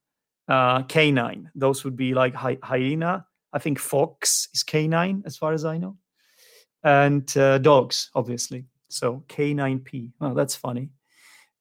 uh, 0.49 0.83
canine. 0.85 1.51
Those 1.55 1.85
would 1.85 1.97
be 1.97 2.15
like 2.15 2.35
hy- 2.35 2.59
hyena. 2.63 3.27
I 3.53 3.59
think 3.59 3.79
fox 3.79 4.49
is 4.55 4.63
canine, 4.63 5.23
as 5.27 5.37
far 5.37 5.53
as 5.53 5.65
I 5.65 5.79
know, 5.79 5.97
and 6.85 7.37
uh, 7.37 7.59
dogs, 7.59 8.11
obviously. 8.15 8.65
So 8.89 9.25
K9P. 9.29 10.13
Oh, 10.21 10.35
that's 10.35 10.55
funny. 10.55 10.91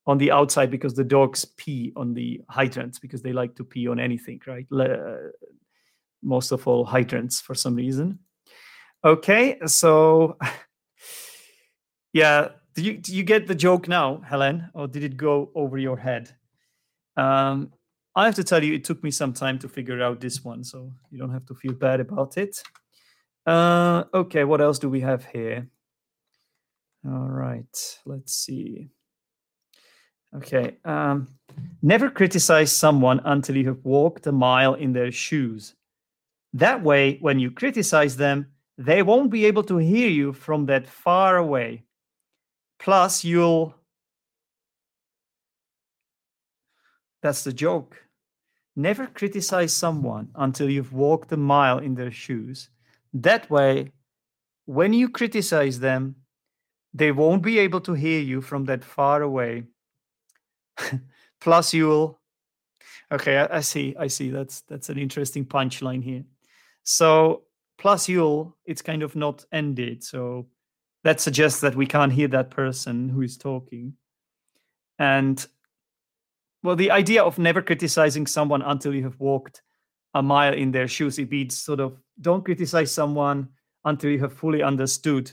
On 0.06 0.18
the 0.18 0.32
outside, 0.32 0.72
because 0.72 0.94
the 0.94 1.04
dogs 1.04 1.44
pee 1.44 1.92
on 1.98 2.14
the 2.14 2.42
hydrants 2.50 2.98
because 3.00 3.22
they 3.22 3.34
like 3.34 3.56
to 3.56 3.66
pee 3.66 3.90
on 3.90 4.00
anything, 4.00 4.40
right? 4.48 4.66
Le- 4.70 5.32
most 6.24 6.52
of 6.52 6.66
all 6.68 6.86
hydrants 6.86 7.42
for 7.42 7.54
some 7.54 7.76
reason. 7.76 8.20
Okay, 9.04 9.58
so 9.66 10.38
yeah, 12.14 12.50
do 12.76 12.82
you 12.82 12.98
do 12.98 13.16
you 13.16 13.24
get 13.24 13.48
the 13.48 13.56
joke 13.56 13.88
now, 13.88 14.22
Helen, 14.26 14.70
or 14.74 14.88
did 14.88 15.04
it 15.04 15.18
go 15.18 15.52
over 15.56 15.78
your 15.78 15.98
head? 15.98 16.36
Um, 17.16 17.72
I 18.16 18.26
have 18.26 18.36
to 18.36 18.44
tell 18.44 18.64
you, 18.64 18.74
it 18.74 18.84
took 18.84 19.04
me 19.04 19.12
some 19.12 19.34
time 19.34 19.60
to 19.60 19.70
figure 19.70 20.02
out 20.02 20.20
this 20.20 20.44
one, 20.44 20.64
so 20.64 20.92
you 21.12 21.20
don't 21.20 21.32
have 21.32 21.46
to 21.48 21.56
feel 21.56 21.74
bad 21.74 22.00
about 22.00 22.38
it. 22.38 22.62
Uh, 23.46 24.04
okay, 24.14 24.44
what 24.44 24.62
else 24.62 24.80
do 24.80 24.90
we 24.90 25.02
have 25.02 25.26
here? 25.26 25.68
All 27.06 27.30
right, 27.30 28.00
let's 28.06 28.34
see. 28.34 28.90
Okay, 30.36 30.78
um, 30.84 31.28
never 31.82 32.10
criticize 32.10 32.76
someone 32.76 33.22
until 33.24 33.56
you 33.56 33.68
have 33.68 33.86
walked 33.86 34.28
a 34.28 34.32
mile 34.32 34.74
in 34.74 34.92
their 34.92 35.12
shoes. 35.12 35.76
That 36.54 36.84
way, 36.84 37.18
when 37.22 37.40
you 37.40 37.52
criticize 37.52 38.18
them, 38.18 38.48
they 38.78 39.02
won't 39.02 39.32
be 39.32 39.46
able 39.46 39.64
to 39.64 39.78
hear 39.78 40.10
you 40.10 40.34
from 40.34 40.66
that 40.68 40.88
far 40.88 41.38
away. 41.38 41.84
Plus, 42.80 43.24
you'll. 43.24 43.76
That's 47.22 47.44
the 47.44 47.54
joke. 47.54 47.98
Never 48.76 49.08
criticize 49.08 49.74
someone 49.74 50.30
until 50.36 50.70
you've 50.70 50.94
walked 50.94 51.32
a 51.32 51.38
mile 51.38 51.80
in 51.80 51.96
their 51.96 52.12
shoes. 52.12 52.70
That 53.14 53.50
way, 53.50 53.92
when 54.66 54.94
you 54.94 55.10
criticize 55.10 55.80
them, 55.80 56.18
they 56.94 57.12
won't 57.12 57.42
be 57.42 57.58
able 57.58 57.82
to 57.82 57.94
hear 57.94 58.20
you 58.20 58.42
from 58.42 58.66
that 58.66 58.84
far 58.84 59.24
away. 59.24 59.64
Plus, 61.42 61.74
you'll. 61.74 62.20
Okay, 63.12 63.38
I, 63.38 63.58
I, 63.58 63.60
see. 63.62 63.96
I 63.98 64.08
see. 64.08 64.30
That's 64.30 64.62
that's 64.62 64.90
an 64.90 65.00
interesting 65.00 65.46
punchline 65.46 66.04
here. 66.04 66.24
So, 66.84 67.44
plus 67.78 68.10
you'll, 68.10 68.58
it's 68.66 68.82
kind 68.82 69.04
of 69.04 69.16
not 69.16 69.46
ended. 69.52 70.04
So 70.04 70.48
that 71.04 71.22
suggests 71.22 71.62
that 71.62 71.76
we 71.76 71.86
can't 71.86 72.12
hear 72.12 72.28
that 72.30 72.50
person 72.50 73.10
who 73.10 73.22
is 73.22 73.38
talking. 73.38 73.94
And 75.00 75.46
well, 76.64 76.76
the 76.76 76.92
idea 76.92 77.24
of 77.24 77.38
never 77.38 77.62
criticizing 77.62 78.26
someone 78.26 78.62
until 78.62 78.94
you 78.94 79.04
have 79.04 79.20
walked 79.20 79.62
a 80.14 80.24
mile 80.24 80.54
in 80.54 80.72
their 80.72 80.88
shoes, 80.88 81.20
it 81.20 81.30
means 81.30 81.58
sort 81.58 81.80
of 81.80 81.98
don't 82.20 82.44
criticize 82.44 82.92
someone 82.92 83.50
until 83.86 84.10
you 84.10 84.20
have 84.20 84.34
fully 84.34 84.64
understood 84.64 85.32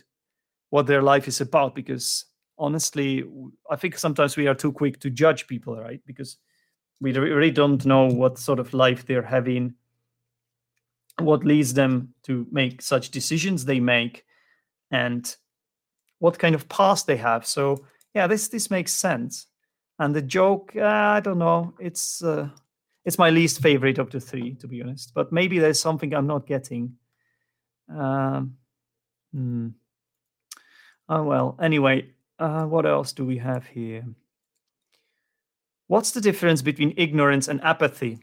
what 0.70 0.86
their 0.86 1.02
life 1.02 1.26
is 1.26 1.40
about. 1.40 1.74
Because 1.74 2.26
honestly, 2.58 3.24
I 3.70 3.76
think 3.76 3.98
sometimes 3.98 4.36
we 4.36 4.46
are 4.46 4.54
too 4.54 4.72
quick 4.72 5.00
to 5.00 5.10
judge 5.10 5.46
people, 5.46 5.76
right? 5.76 6.00
Because 6.06 6.36
we 7.00 7.12
really 7.12 7.50
don't 7.50 7.84
know 7.86 8.06
what 8.06 8.38
sort 8.38 8.58
of 8.58 8.74
life 8.74 9.06
they're 9.06 9.22
having, 9.22 9.74
what 11.18 11.44
leads 11.44 11.74
them 11.74 12.14
to 12.24 12.46
make 12.50 12.82
such 12.82 13.10
decisions 13.10 13.64
they 13.64 13.80
make, 13.80 14.24
and 14.90 15.36
what 16.18 16.38
kind 16.38 16.54
of 16.54 16.68
past 16.68 17.06
they 17.06 17.16
have. 17.16 17.46
So 17.46 17.84
yeah, 18.14 18.26
this 18.26 18.48
this 18.48 18.70
makes 18.70 18.92
sense. 18.92 19.46
And 19.98 20.14
the 20.14 20.22
joke, 20.22 20.72
uh, 20.76 20.82
I 20.82 21.20
don't 21.20 21.38
know. 21.38 21.74
It's 21.78 22.22
uh, 22.22 22.48
it's 23.04 23.18
my 23.18 23.30
least 23.30 23.60
favorite 23.60 23.98
of 23.98 24.10
the 24.10 24.20
three, 24.20 24.54
to 24.56 24.66
be 24.66 24.82
honest. 24.82 25.12
But 25.14 25.32
maybe 25.32 25.58
there's 25.58 25.80
something 25.80 26.14
I'm 26.14 26.26
not 26.26 26.46
getting. 26.46 26.96
Um, 27.88 28.56
hmm. 29.32 29.68
Oh 31.08 31.22
well. 31.22 31.56
Anyway, 31.60 32.10
uh, 32.38 32.64
what 32.64 32.86
else 32.86 33.12
do 33.12 33.24
we 33.24 33.38
have 33.38 33.66
here? 33.66 34.04
What's 35.86 36.12
the 36.12 36.20
difference 36.20 36.62
between 36.62 36.94
ignorance 36.96 37.46
and 37.46 37.62
apathy? 37.62 38.20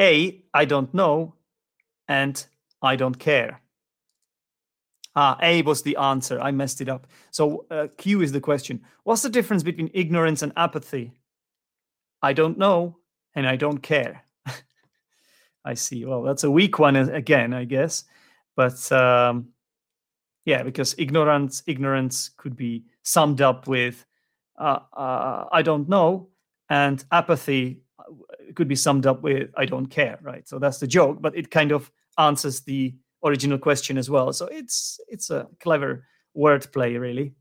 A, 0.00 0.42
I 0.52 0.64
don't 0.64 0.92
know, 0.94 1.34
and 2.08 2.44
I 2.82 2.96
don't 2.96 3.18
care. 3.18 3.60
Ah, 5.16 5.38
A 5.42 5.62
was 5.62 5.82
the 5.82 5.96
answer. 5.96 6.40
I 6.40 6.50
messed 6.50 6.80
it 6.80 6.88
up. 6.88 7.06
So 7.30 7.66
uh, 7.70 7.86
Q 7.96 8.22
is 8.22 8.32
the 8.32 8.40
question. 8.40 8.82
What's 9.04 9.22
the 9.22 9.28
difference 9.28 9.62
between 9.62 9.90
ignorance 9.94 10.42
and 10.42 10.52
apathy? 10.56 11.12
I 12.20 12.32
don't 12.32 12.58
know, 12.58 12.98
and 13.34 13.46
I 13.46 13.56
don't 13.56 13.78
care. 13.78 14.24
I 15.64 15.74
see. 15.74 16.04
Well, 16.04 16.22
that's 16.22 16.44
a 16.44 16.50
weak 16.50 16.78
one 16.78 16.96
again, 16.96 17.54
I 17.54 17.64
guess. 17.64 18.04
But 18.56 18.90
um, 18.90 19.50
yeah, 20.44 20.62
because 20.62 20.94
ignorance, 20.98 21.62
ignorance 21.66 22.30
could 22.36 22.56
be 22.56 22.84
summed 23.02 23.40
up 23.40 23.68
with 23.68 24.04
uh, 24.58 24.80
uh, 24.92 25.44
I 25.52 25.62
don't 25.62 25.88
know, 25.88 26.28
and 26.68 27.04
apathy 27.12 27.80
uh, 27.80 27.83
could 28.54 28.68
be 28.68 28.76
summed 28.76 29.06
up 29.06 29.22
with 29.22 29.50
I 29.56 29.66
don't 29.66 29.86
care. 29.86 30.18
Right. 30.22 30.48
So 30.48 30.58
that's 30.58 30.78
the 30.78 30.86
joke, 30.86 31.18
but 31.20 31.36
it 31.36 31.50
kind 31.50 31.72
of 31.72 31.90
answers 32.18 32.60
the 32.60 32.94
original 33.24 33.58
question 33.58 33.98
as 33.98 34.10
well. 34.10 34.32
So 34.32 34.46
it's 34.46 35.00
it's 35.08 35.30
a 35.30 35.48
clever 35.60 36.06
wordplay, 36.36 36.98
really. 37.00 37.34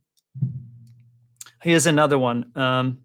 Here's 1.62 1.86
another 1.86 2.20
one. 2.20 2.52
Um, 2.56 3.00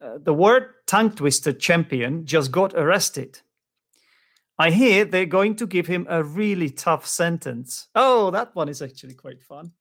uh, 0.00 0.18
the 0.18 0.34
word 0.34 0.70
tongue 0.86 1.12
twister 1.12 1.52
champion 1.52 2.26
just 2.26 2.50
got 2.50 2.74
arrested. 2.74 3.40
I 4.58 4.70
hear 4.70 5.04
they're 5.04 5.26
going 5.26 5.56
to 5.56 5.66
give 5.66 5.86
him 5.86 6.06
a 6.08 6.22
really 6.22 6.70
tough 6.70 7.06
sentence. 7.06 7.88
Oh, 7.94 8.30
that 8.30 8.54
one 8.54 8.68
is 8.68 8.82
actually 8.82 9.14
quite 9.14 9.42
fun. 9.42 9.72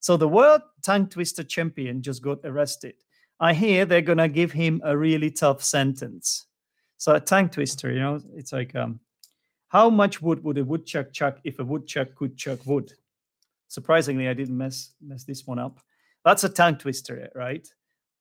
So 0.00 0.16
the 0.16 0.28
word 0.28 0.62
tongue 0.82 1.08
twister 1.08 1.44
champion 1.44 2.02
just 2.02 2.22
got 2.22 2.38
arrested. 2.44 2.94
I 3.40 3.54
hear 3.54 3.84
they're 3.86 4.02
gonna 4.02 4.28
give 4.28 4.52
him 4.52 4.80
a 4.84 4.96
really 4.96 5.30
tough 5.30 5.62
sentence. 5.64 6.46
So 6.98 7.14
a 7.14 7.20
tongue 7.20 7.48
twister, 7.48 7.90
you 7.92 8.00
know, 8.00 8.20
it's 8.36 8.52
like 8.52 8.74
um, 8.76 9.00
how 9.68 9.88
much 9.90 10.20
wood 10.20 10.44
would 10.44 10.58
a 10.58 10.64
woodchuck 10.64 11.12
chuck 11.12 11.38
if 11.44 11.58
a 11.58 11.64
woodchuck 11.64 12.14
could 12.14 12.36
chuck 12.36 12.60
wood? 12.66 12.92
Surprisingly, 13.68 14.28
I 14.28 14.34
didn't 14.34 14.56
mess 14.58 14.92
mess 15.00 15.24
this 15.24 15.46
one 15.46 15.58
up. 15.58 15.80
That's 16.24 16.44
a 16.44 16.48
tongue 16.50 16.76
twister, 16.76 17.30
right? 17.34 17.66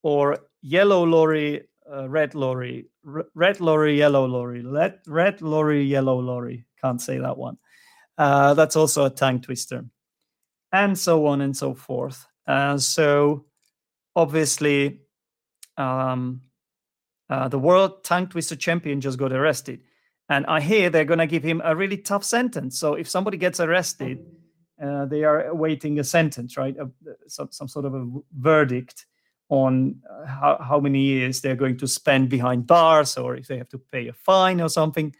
Or 0.03 0.37
yellow 0.61 1.03
lorry, 1.05 1.67
uh, 1.91 2.07
red 2.09 2.35
lorry, 2.35 2.87
R- 3.05 3.27
red 3.35 3.59
lorry, 3.59 3.97
yellow 3.97 4.25
lorry, 4.25 4.63
red, 4.65 4.99
red 5.07 5.41
lorry, 5.41 5.83
yellow 5.83 6.19
lorry. 6.19 6.65
Can't 6.81 7.01
say 7.01 7.17
that 7.19 7.37
one. 7.37 7.57
Uh, 8.17 8.53
that's 8.53 8.75
also 8.77 9.05
a 9.05 9.09
tongue 9.09 9.41
twister. 9.41 9.83
and 10.71 10.97
so 10.97 11.25
on 11.27 11.41
and 11.41 11.55
so 11.57 11.73
forth. 11.73 12.25
Uh, 12.47 12.77
so 12.77 13.45
obviously, 14.15 15.01
um, 15.79 16.41
uh, 17.29 17.47
the 17.47 17.59
world 17.59 18.03
tongue 18.03 18.27
twister 18.27 18.55
champion 18.55 19.01
just 19.01 19.17
got 19.17 19.31
arrested. 19.31 19.81
And 20.29 20.45
I 20.45 20.61
hear 20.61 20.89
they're 20.89 21.05
going 21.05 21.19
to 21.19 21.27
give 21.27 21.43
him 21.43 21.61
a 21.63 21.75
really 21.75 21.97
tough 21.97 22.23
sentence. 22.23 22.77
So 22.77 22.93
if 22.93 23.09
somebody 23.09 23.37
gets 23.37 23.59
arrested, 23.59 24.19
uh, 24.81 25.05
they 25.05 25.23
are 25.23 25.47
awaiting 25.47 25.99
a 25.99 26.03
sentence, 26.03 26.55
right? 26.57 26.75
A, 26.77 26.89
some, 27.27 27.49
some 27.51 27.67
sort 27.67 27.85
of 27.85 27.95
a 27.95 28.07
verdict 28.37 29.05
on 29.49 29.95
uh, 30.09 30.27
how, 30.27 30.57
how 30.61 30.79
many 30.79 31.01
years 31.01 31.41
they're 31.41 31.55
going 31.55 31.77
to 31.77 31.87
spend 31.87 32.29
behind 32.29 32.67
bars 32.67 33.17
or 33.17 33.35
if 33.35 33.47
they 33.47 33.57
have 33.57 33.69
to 33.69 33.79
pay 33.79 34.07
a 34.07 34.13
fine 34.13 34.61
or 34.61 34.69
something. 34.69 35.15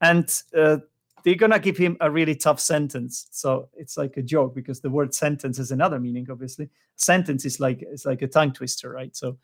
And 0.00 0.24
uh, 0.56 0.78
they're 1.24 1.34
going 1.34 1.52
to 1.52 1.58
give 1.58 1.76
him 1.76 1.96
a 2.00 2.10
really 2.10 2.34
tough 2.34 2.60
sentence. 2.60 3.26
So 3.32 3.68
it's 3.76 3.96
like 3.98 4.16
a 4.16 4.22
joke 4.22 4.54
because 4.54 4.80
the 4.80 4.90
word 4.90 5.14
sentence 5.14 5.58
has 5.58 5.70
another 5.70 6.00
meaning, 6.00 6.26
obviously. 6.30 6.70
Sentence 6.96 7.44
is 7.44 7.60
like, 7.60 7.82
it's 7.82 8.06
like 8.06 8.22
a 8.22 8.28
tongue 8.28 8.52
twister, 8.52 8.90
right? 8.90 9.14
So 9.14 9.36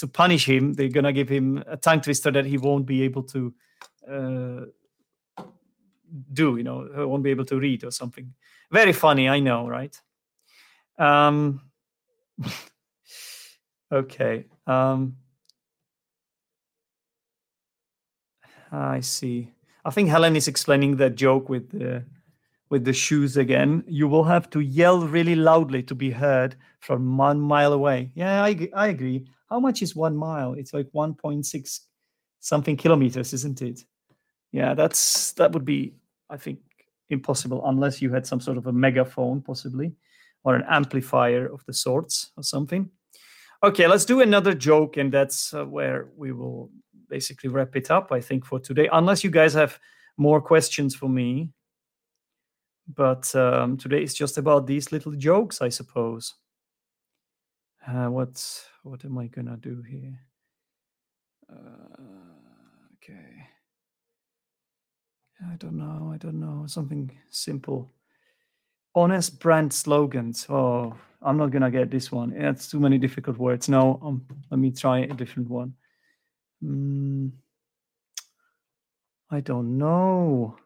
to 0.00 0.08
punish 0.08 0.48
him, 0.48 0.72
they're 0.74 0.88
to 0.88 1.12
give 1.12 1.28
him 1.28 1.62
a 1.66 1.76
tongue 1.76 2.00
twister 2.00 2.30
that 2.30 2.46
he 2.46 2.58
won't 2.58 2.86
be 2.86 3.02
able 3.02 3.22
to 3.22 3.54
uh, 4.10 4.60
do, 6.32 6.56
you 6.56 6.64
know, 6.64 6.88
won't 7.06 7.22
be 7.22 7.30
able 7.30 7.44
to 7.44 7.58
read 7.58 7.84
or 7.84 7.90
something. 7.90 8.32
Very 8.72 8.92
funny, 8.92 9.28
I 9.28 9.40
know, 9.40 9.68
right? 9.68 9.98
Um, 10.98 11.60
okay. 13.92 14.46
Um, 14.66 15.16
I 18.72 19.00
see. 19.00 19.52
I 19.84 19.90
think 19.90 20.08
Helen 20.08 20.36
is 20.36 20.48
explaining 20.48 20.96
that 20.96 21.16
joke 21.16 21.48
with 21.48 21.70
the 21.70 22.04
with 22.70 22.84
the 22.84 22.92
shoes 22.92 23.36
again. 23.36 23.82
You 23.88 24.06
will 24.08 24.24
have 24.24 24.48
to 24.50 24.60
yell 24.60 25.00
really 25.00 25.34
loudly 25.34 25.82
to 25.84 25.94
be 25.94 26.10
heard 26.10 26.54
from 26.78 27.16
one 27.16 27.40
mile 27.40 27.72
away. 27.72 28.12
Yeah, 28.14 28.42
I 28.44 28.68
I 28.74 28.88
agree. 28.88 29.26
How 29.50 29.60
much 29.60 29.82
is 29.82 29.96
one 29.96 30.16
mile? 30.16 30.54
It's 30.54 30.72
like 30.72 30.88
1.6 30.94 31.80
something 32.40 32.76
kilometers, 32.76 33.32
isn't 33.32 33.62
it? 33.62 33.84
Yeah, 34.52 34.74
that's 34.74 35.32
that 35.32 35.52
would 35.52 35.64
be, 35.64 35.94
I 36.28 36.36
think, 36.36 36.60
impossible 37.08 37.62
unless 37.66 38.00
you 38.00 38.12
had 38.12 38.26
some 38.26 38.40
sort 38.40 38.58
of 38.58 38.66
a 38.66 38.72
megaphone, 38.72 39.42
possibly, 39.42 39.92
or 40.44 40.54
an 40.54 40.64
amplifier 40.68 41.46
of 41.46 41.64
the 41.66 41.72
sorts 41.72 42.30
or 42.36 42.42
something. 42.42 42.90
Okay, 43.62 43.86
let's 43.86 44.06
do 44.06 44.20
another 44.20 44.54
joke, 44.54 44.96
and 44.96 45.12
that's 45.12 45.52
uh, 45.52 45.64
where 45.64 46.08
we 46.16 46.32
will 46.32 46.70
basically 47.08 47.50
wrap 47.50 47.76
it 47.76 47.90
up, 47.90 48.10
I 48.10 48.20
think, 48.20 48.46
for 48.46 48.58
today. 48.58 48.88
Unless 48.92 49.22
you 49.22 49.30
guys 49.30 49.52
have 49.54 49.78
more 50.16 50.40
questions 50.40 50.94
for 50.94 51.08
me. 51.08 51.50
But 52.92 53.32
um, 53.34 53.76
today 53.76 54.02
is 54.02 54.14
just 54.14 54.38
about 54.38 54.66
these 54.66 54.90
little 54.90 55.12
jokes, 55.12 55.60
I 55.60 55.68
suppose. 55.68 56.34
Uh, 57.86 58.08
what's 58.08 58.66
what 58.82 59.04
am 59.04 59.18
I 59.18 59.26
gonna 59.26 59.56
do 59.56 59.82
here? 59.82 60.18
Uh, 61.50 61.96
okay. 62.96 63.46
I 65.50 65.56
don't 65.56 65.76
know. 65.78 66.10
I 66.12 66.18
don't 66.18 66.38
know. 66.40 66.64
Something 66.66 67.10
simple. 67.30 67.90
Honest 68.94 69.40
brand 69.40 69.72
slogans. 69.72 70.46
Oh, 70.48 70.94
I'm 71.22 71.36
not 71.38 71.50
gonna 71.50 71.70
get 71.70 71.90
this 71.90 72.12
one. 72.12 72.32
It's 72.32 72.68
too 72.70 72.80
many 72.80 72.98
difficult 72.98 73.38
words. 73.38 73.68
No, 73.68 73.98
um, 74.02 74.26
let 74.50 74.58
me 74.58 74.70
try 74.70 75.00
a 75.00 75.14
different 75.14 75.48
one. 75.48 75.74
Mm, 76.62 77.32
I 79.30 79.40
don't 79.40 79.78
know. 79.78 80.56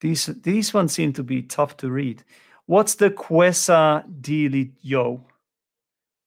These 0.00 0.26
these 0.42 0.74
ones 0.74 0.92
seem 0.92 1.12
to 1.14 1.22
be 1.22 1.42
tough 1.42 1.76
to 1.78 1.90
read. 1.90 2.24
What's 2.66 2.94
the 2.94 3.10
Quesa 3.10 4.04
Dili 4.20 4.72
Yo? 4.82 5.24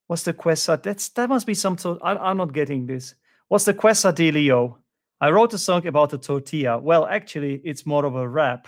What's 0.08 0.24
the 0.24 0.34
Quesa? 0.34 0.82
That's 0.82 1.10
that 1.10 1.30
must 1.30 1.48
be 1.48 1.54
some 1.54 1.78
sort. 1.78 2.00
I, 2.04 2.32
am 2.32 2.38
not 2.38 2.54
getting 2.54 2.86
this. 2.86 3.15
What's 3.48 3.65
the 3.65 3.74
Quesa 3.74 4.13
Dili 4.13 4.45
Yo? 4.45 4.78
I 5.21 5.32
wrote 5.32 5.54
a 5.54 5.58
song 5.58 5.88
about 5.88 6.13
a 6.13 6.17
tortilla. 6.17 6.78
Well, 6.78 7.06
actually, 7.06 7.62
it's 7.63 7.86
more 7.86 8.06
of 8.06 8.15
a 8.15 8.28
rap. 8.28 8.67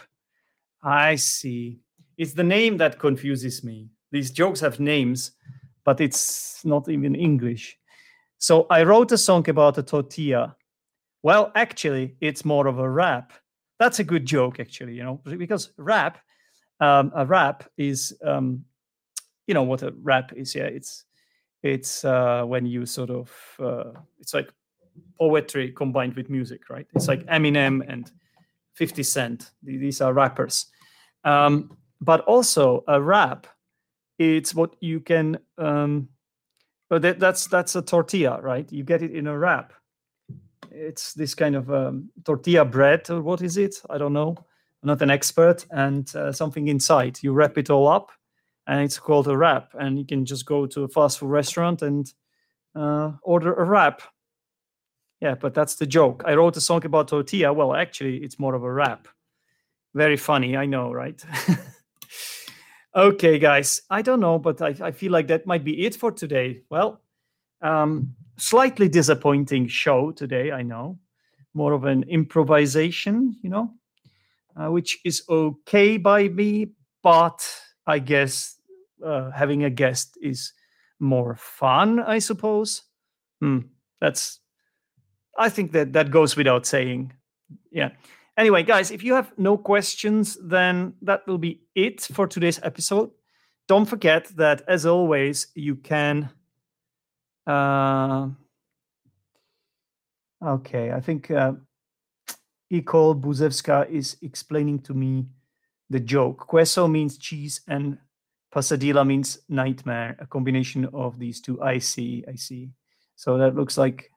I 0.81 1.15
see. 1.15 1.79
It's 2.17 2.33
the 2.33 2.43
name 2.43 2.77
that 2.77 2.99
confuses 2.99 3.63
me. 3.63 3.89
These 4.11 4.31
jokes 4.31 4.61
have 4.61 4.79
names, 4.79 5.31
but 5.83 5.99
it's 5.99 6.63
not 6.63 6.87
even 6.89 7.15
English. 7.15 7.77
So 8.37 8.65
I 8.69 8.83
wrote 8.83 9.11
a 9.11 9.17
song 9.17 9.47
about 9.49 9.77
a 9.77 9.83
tortilla. 9.83 10.55
Well, 11.21 11.51
actually, 11.53 12.15
it's 12.21 12.45
more 12.45 12.67
of 12.67 12.79
a 12.79 12.89
rap. 12.89 13.33
That's 13.79 13.99
a 13.99 14.03
good 14.03 14.25
joke, 14.25 14.59
actually, 14.59 14.93
you 14.93 15.03
know, 15.03 15.21
because 15.25 15.71
rap, 15.77 16.19
um, 16.79 17.11
a 17.15 17.25
rap 17.25 17.69
is, 17.77 18.15
um, 18.23 18.65
you 19.47 19.53
know, 19.53 19.63
what 19.63 19.81
a 19.81 19.93
rap 20.01 20.33
is. 20.33 20.55
Yeah, 20.55 20.65
it's 20.65 21.05
it's 21.63 22.05
uh, 22.05 22.43
when 22.45 22.65
you 22.65 22.85
sort 22.85 23.09
of, 23.09 23.31
uh, 23.59 23.91
it's 24.19 24.33
like 24.33 24.49
poetry 25.19 25.71
combined 25.71 26.15
with 26.15 26.29
music, 26.29 26.69
right? 26.69 26.87
It's 26.95 27.07
like 27.07 27.25
Eminem 27.25 27.83
and 27.87 28.11
50 28.75 29.03
Cent. 29.03 29.51
These 29.63 30.01
are 30.01 30.13
rappers. 30.13 30.67
Um, 31.23 31.75
but 31.99 32.21
also 32.21 32.83
a 32.87 33.01
rap, 33.01 33.47
it's 34.19 34.53
what 34.53 34.75
you 34.79 34.99
can 34.99 35.39
um, 35.57 36.09
but 36.89 37.01
that, 37.01 37.19
that's 37.19 37.47
that's 37.47 37.75
a 37.75 37.81
tortilla, 37.81 38.39
right? 38.41 38.71
You 38.71 38.83
get 38.83 39.01
it 39.01 39.11
in 39.11 39.27
a 39.27 39.37
wrap. 39.37 39.73
It's 40.71 41.13
this 41.13 41.35
kind 41.35 41.55
of 41.55 41.71
um, 41.71 42.09
tortilla 42.23 42.65
bread, 42.65 43.09
or 43.09 43.21
what 43.21 43.41
is 43.41 43.57
it? 43.57 43.75
I 43.89 43.97
don't 43.97 44.13
know. 44.13 44.37
Not 44.87 45.01
an 45.01 45.11
expert. 45.11 45.65
And 45.69 46.13
uh, 46.15 46.31
something 46.31 46.69
inside. 46.69 47.19
You 47.21 47.33
wrap 47.33 47.57
it 47.57 47.69
all 47.69 47.87
up, 47.87 48.11
and 48.65 48.81
it's 48.81 48.97
called 48.97 49.27
a 49.27 49.37
wrap. 49.37 49.73
And 49.77 49.99
you 49.99 50.05
can 50.05 50.25
just 50.25 50.45
go 50.45 50.65
to 50.65 50.85
a 50.85 50.87
fast 50.87 51.19
food 51.19 51.29
restaurant 51.29 51.81
and 51.81 52.11
uh, 52.73 53.11
order 53.21 53.53
a 53.53 53.65
wrap. 53.65 54.01
Yeah, 55.19 55.35
but 55.35 55.53
that's 55.53 55.75
the 55.75 55.85
joke. 55.85 56.23
I 56.25 56.35
wrote 56.35 56.57
a 56.57 56.61
song 56.61 56.85
about 56.85 57.09
tortilla. 57.09 57.51
Well, 57.51 57.75
actually, 57.75 58.17
it's 58.17 58.39
more 58.39 58.55
of 58.55 58.63
a 58.63 58.71
rap. 58.71 59.07
Very 59.93 60.17
funny, 60.17 60.55
I 60.55 60.65
know, 60.65 60.91
right? 60.93 61.21
Okay, 62.97 63.37
guys, 63.37 63.83
I 63.91 64.01
don't 64.01 64.19
know, 64.19 64.39
but 64.39 64.59
I, 64.59 64.73
I 64.81 64.91
feel 64.91 65.11
like 65.11 65.27
that 65.27 65.45
might 65.45 65.63
be 65.63 65.85
it 65.85 65.95
for 65.95 66.11
today. 66.11 66.63
Well, 66.71 66.99
um, 67.61 68.15
slightly 68.37 68.89
disappointing 68.89 69.67
show 69.67 70.11
today, 70.11 70.51
I 70.51 70.63
know. 70.63 70.97
More 71.53 71.73
of 71.73 71.83
an 71.83 72.03
improvisation, 72.09 73.35
you 73.43 73.51
know, 73.51 73.71
uh, 74.57 74.71
which 74.71 74.99
is 75.05 75.23
okay 75.29 75.97
by 75.97 76.27
me, 76.27 76.67
but 77.03 77.45
I 77.85 77.99
guess 77.99 78.59
uh, 79.05 79.31
having 79.31 79.63
a 79.63 79.69
guest 79.69 80.17
is 80.21 80.53
more 80.99 81.35
fun, 81.35 81.99
I 81.99 82.19
suppose. 82.19 82.83
Hmm, 83.39 83.59
that's, 84.01 84.39
I 85.37 85.49
think 85.49 85.71
that 85.73 85.93
that 85.93 86.09
goes 86.11 86.35
without 86.35 86.65
saying. 86.65 87.13
Yeah. 87.71 87.91
Anyway, 88.37 88.63
guys, 88.63 88.91
if 88.91 89.03
you 89.03 89.13
have 89.13 89.31
no 89.37 89.57
questions, 89.57 90.37
then 90.43 90.93
that 91.01 91.25
will 91.27 91.37
be 91.37 91.61
it 91.75 92.01
for 92.01 92.27
today's 92.27 92.59
episode. 92.63 93.11
Don't 93.67 93.85
forget 93.85 94.27
that, 94.37 94.61
as 94.67 94.85
always, 94.85 95.47
you 95.55 95.75
can. 95.75 96.29
Uh, 97.45 98.29
okay, 100.43 100.91
I 100.91 100.99
think 101.01 101.31
uh, 101.31 101.53
Ikol 102.71 103.19
Buzewska 103.19 103.89
is 103.89 104.17
explaining 104.21 104.79
to 104.79 104.93
me 104.93 105.25
the 105.89 105.99
joke. 105.99 106.47
Queso 106.47 106.87
means 106.87 107.17
cheese 107.17 107.61
and 107.67 107.97
Pasadilla 108.53 109.05
means 109.05 109.39
nightmare, 109.49 110.15
a 110.19 110.25
combination 110.25 110.85
of 110.93 111.19
these 111.19 111.41
two. 111.41 111.61
I 111.61 111.79
see, 111.79 112.23
I 112.27 112.35
see. 112.35 112.69
So 113.15 113.37
that 113.37 113.55
looks 113.55 113.77
like 113.77 114.11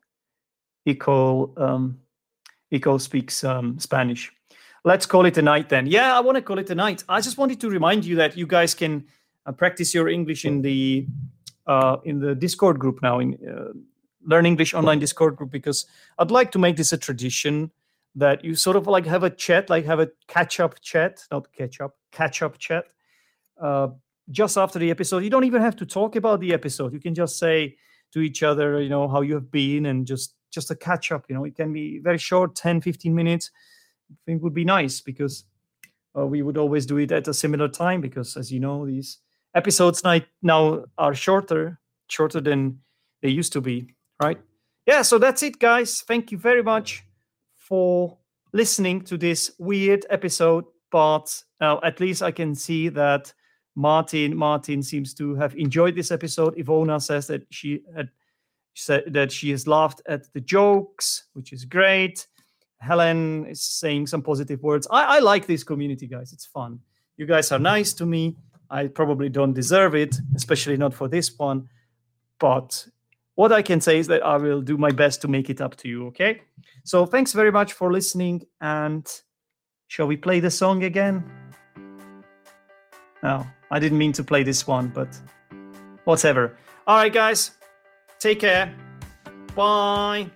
Ikol. 0.87 1.59
Um, 1.61 2.01
Ico 2.73 3.01
speaks 3.01 3.43
um, 3.45 3.79
Spanish. 3.79 4.33
Let's 4.85 5.05
call 5.05 5.27
it 5.27 5.37
a 5.37 5.43
night 5.43 5.69
then. 5.69 5.87
Yeah, 5.87 6.17
I 6.17 6.21
want 6.21 6.37
to 6.37 6.43
call 6.43 6.59
it 6.59 6.71
a 6.71 6.75
night. 6.75 7.05
I 7.09 7.21
just 7.21 7.37
wanted 7.37 7.61
to 7.61 7.69
remind 7.69 8.05
you 8.05 8.17
that 8.17 8.37
you 8.37 8.47
guys 8.47 8.75
can 8.75 9.05
uh, 9.45 9.53
practice 9.53 9.93
your 9.93 10.09
English 10.09 10.45
in 10.45 10.63
the 10.63 11.07
uh, 11.67 11.99
in 12.05 12.19
the 12.21 12.35
Discord 12.35 12.79
group 12.79 13.03
now 13.03 13.19
in 13.19 13.35
uh, 13.47 13.73
Learn 14.25 14.47
English 14.47 14.75
online 14.75 14.99
Discord 14.99 15.37
group 15.37 15.51
because 15.51 15.87
I'd 16.19 16.31
like 16.31 16.51
to 16.53 16.59
make 16.59 16.77
this 16.77 16.93
a 16.93 16.99
tradition 16.99 17.71
that 18.15 18.45
you 18.45 18.55
sort 18.55 18.77
of 18.77 18.87
like 18.87 19.07
have 19.07 19.23
a 19.23 19.31
chat, 19.31 19.71
like 19.71 19.85
have 19.85 20.01
a 20.01 20.09
catch 20.27 20.61
up 20.61 20.81
chat, 20.81 21.23
not 21.31 21.53
catch 21.53 21.81
up, 21.81 21.97
catch 22.13 22.43
up 22.43 22.59
chat. 22.59 22.85
Uh, 23.61 23.89
just 24.31 24.57
after 24.57 24.79
the 24.79 24.91
episode, 24.91 25.25
you 25.25 25.31
don't 25.31 25.45
even 25.45 25.63
have 25.63 25.77
to 25.77 25.87
talk 25.87 26.17
about 26.17 26.41
the 26.41 26.53
episode. 26.53 26.93
You 26.93 27.01
can 27.01 27.15
just 27.15 27.39
say 27.39 27.77
to 28.13 28.21
each 28.21 28.43
other, 28.43 28.81
you 28.81 28.89
know, 28.89 29.09
how 29.09 29.21
you 29.21 29.35
have 29.35 29.51
been 29.51 29.87
and 29.87 30.07
just 30.07 30.35
just 30.51 30.71
a 30.71 30.75
catch 30.75 31.13
up 31.13 31.27
you 31.29 31.35
know. 31.35 31.45
It 31.45 31.55
can 31.55 31.73
be 31.73 32.01
very 32.01 32.19
short 32.19 32.57
10 32.57 32.81
15 32.81 33.15
minutes. 33.15 33.51
I 34.11 34.15
think 34.27 34.43
would 34.43 34.55
be 34.55 34.65
nice 34.65 35.01
because 35.01 35.45
uh, 36.19 36.27
we 36.27 36.43
would 36.43 36.59
always 36.59 36.87
do 36.87 36.97
it 36.99 37.13
at 37.13 37.29
a 37.29 37.35
similar 37.35 37.69
time 37.69 38.01
because 38.01 38.37
as 38.37 38.51
you 38.51 38.59
know 38.59 38.85
these 38.85 39.19
episodes 39.55 40.03
now 40.43 40.85
are 40.99 41.15
shorter 41.15 41.79
shorter 42.09 42.41
than 42.41 42.81
they 43.23 43.29
used 43.29 43.53
to 43.53 43.61
be 43.61 43.95
right? 44.21 44.41
Yeah 44.87 45.03
so 45.03 45.19
that's 45.19 45.45
it 45.45 45.61
guys. 45.61 46.01
Thank 46.01 46.33
you 46.33 46.39
very 46.39 46.63
much 46.63 47.05
for 47.71 48.19
listening 48.53 49.01
to 49.01 49.17
this 49.17 49.53
weird 49.59 50.05
episode 50.11 50.67
but 50.91 51.43
uh, 51.61 51.79
at 51.83 52.01
least 52.01 52.23
I 52.23 52.31
can 52.31 52.55
see 52.55 52.89
that 52.91 53.33
Martin 53.77 54.37
Martin 54.37 54.83
seems 54.83 55.15
to 55.15 55.35
have 55.37 55.55
enjoyed 55.57 55.95
this 55.95 56.11
episode. 56.11 56.57
Ivona 56.57 57.01
says 57.01 57.27
that 57.29 57.47
she 57.51 57.83
had 57.95 58.11
said 58.75 59.05
that 59.09 59.33
she 59.33 59.51
has 59.51 59.67
laughed 59.67 60.03
at 60.07 60.33
the 60.33 60.41
jokes, 60.41 61.25
which 61.35 61.53
is 61.53 61.65
great. 61.65 62.27
Helen 62.79 63.47
is 63.47 63.63
saying 63.63 64.07
some 64.07 64.23
positive 64.23 64.63
words. 64.63 64.87
I, 64.91 65.17
I 65.17 65.19
like 65.21 65.47
this 65.47 65.63
community, 65.63 66.07
guys. 66.07 66.33
It's 66.33 66.47
fun. 66.47 66.81
You 67.17 67.27
guys 67.27 67.53
are 67.53 67.59
nice 67.59 67.93
to 67.95 68.07
me. 68.07 68.37
I 68.71 68.87
probably 68.87 69.29
don't 69.29 69.53
deserve 69.53 69.95
it, 69.95 70.17
especially 70.35 70.77
not 70.77 70.95
for 70.95 71.09
this 71.09 71.37
one. 71.39 71.69
But 72.39 72.87
what 73.35 73.53
I 73.53 73.63
can 73.63 73.81
say 73.81 73.99
is 73.99 74.07
that 74.09 74.23
I 74.25 74.37
will 74.37 74.61
do 74.61 74.77
my 74.77 74.91
best 74.91 75.23
to 75.23 75.29
make 75.29 75.51
it 75.51 75.61
up 75.61 75.77
to 75.77 75.89
you. 75.89 76.07
Okay. 76.09 76.43
So 76.85 77.07
thanks 77.07 77.33
very 77.33 77.53
much 77.53 77.73
for 77.73 77.93
listening. 77.93 78.43
And 78.61 79.07
shall 79.89 80.07
we 80.07 80.17
play 80.17 80.41
the 80.41 80.51
song 80.51 80.85
again? 80.85 81.25
No, 83.23 83.47
I 83.71 83.79
didn't 83.79 83.99
mean 83.99 84.13
to 84.15 84.25
play 84.25 84.43
this 84.43 84.67
one, 84.67 84.89
but 84.89 85.21
whatever. 86.05 86.57
All 86.87 86.97
right, 86.97 87.13
guys. 87.13 87.53
Take 88.19 88.41
care. 88.41 88.75
Bye. 89.55 90.31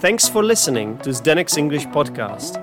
Thanks 0.00 0.28
for 0.28 0.44
listening 0.44 0.96
to 0.98 1.10
Zdenek's 1.10 1.56
English 1.56 1.84
podcast. 1.86 2.54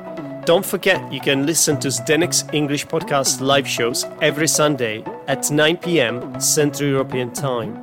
Don't 0.45 0.65
forget 0.65 1.11
you 1.11 1.19
can 1.19 1.45
listen 1.45 1.77
to 1.81 1.89
Zdenek's 1.89 2.45
English 2.53 2.87
podcast 2.87 3.41
live 3.41 3.67
shows 3.67 4.05
every 4.21 4.47
Sunday 4.47 5.03
at 5.27 5.51
9 5.51 5.75
pm 5.75 6.39
Central 6.39 6.89
European 6.89 7.33
Time. 7.33 7.75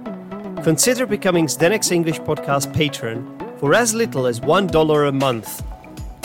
Consider 0.62 1.04
becoming 1.04 1.48
Zdenek's 1.48 1.90
English 1.90 2.18
podcast 2.20 2.72
patron 2.72 3.28
for 3.58 3.74
as 3.74 3.92
little 3.92 4.26
as 4.26 4.40
$1 4.40 5.08
a 5.08 5.12
month. 5.12 5.62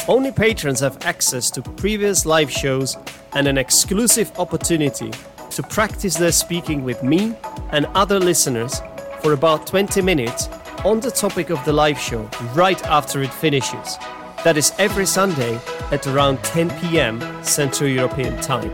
Only 0.07 0.31
patrons 0.31 0.79
have 0.79 0.97
access 1.05 1.51
to 1.51 1.61
previous 1.61 2.25
live 2.25 2.49
shows 2.49 2.95
and 3.33 3.45
an 3.45 3.57
exclusive 3.57 4.31
opportunity 4.39 5.11
to 5.49 5.63
practice 5.63 6.15
their 6.15 6.31
speaking 6.31 6.81
with 6.81 7.03
me 7.03 7.35
and 7.71 7.87
other 7.87 8.21
listeners 8.21 8.81
for 9.21 9.33
about 9.33 9.67
20 9.67 10.01
minutes 10.01 10.47
on 10.85 10.99
the 10.99 11.11
topic 11.11 11.49
of 11.49 11.63
the 11.65 11.73
live 11.73 11.99
show 11.99 12.29
right 12.53 12.81
after 12.85 13.21
it 13.21 13.33
finishes. 13.33 13.97
That 14.43 14.57
is 14.57 14.73
every 14.77 15.05
Sunday 15.05 15.59
at 15.91 16.05
around 16.07 16.43
10 16.43 16.69
pm 16.79 17.43
Central 17.43 17.89
European 17.89 18.39
Time. 18.41 18.73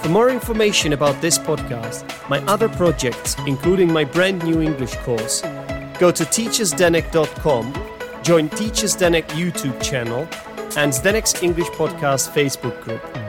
For 0.00 0.08
more 0.08 0.30
information 0.30 0.92
about 0.92 1.20
this 1.20 1.38
podcast, 1.38 2.04
my 2.28 2.38
other 2.46 2.68
projects, 2.68 3.36
including 3.46 3.92
my 3.92 4.04
brand 4.04 4.44
new 4.44 4.62
English 4.62 4.94
course, 4.96 5.42
go 5.98 6.10
to 6.10 6.24
teacherzdenek.com, 6.24 7.74
join 8.22 8.48
Teacher 8.48 8.86
Zdenek 8.86 9.26
YouTube 9.28 9.82
channel, 9.82 10.28
and 10.76 10.92
Zdenek's 10.92 11.42
English 11.42 11.68
Podcast 11.68 12.30
Facebook 12.32 12.80
group. 12.82 13.27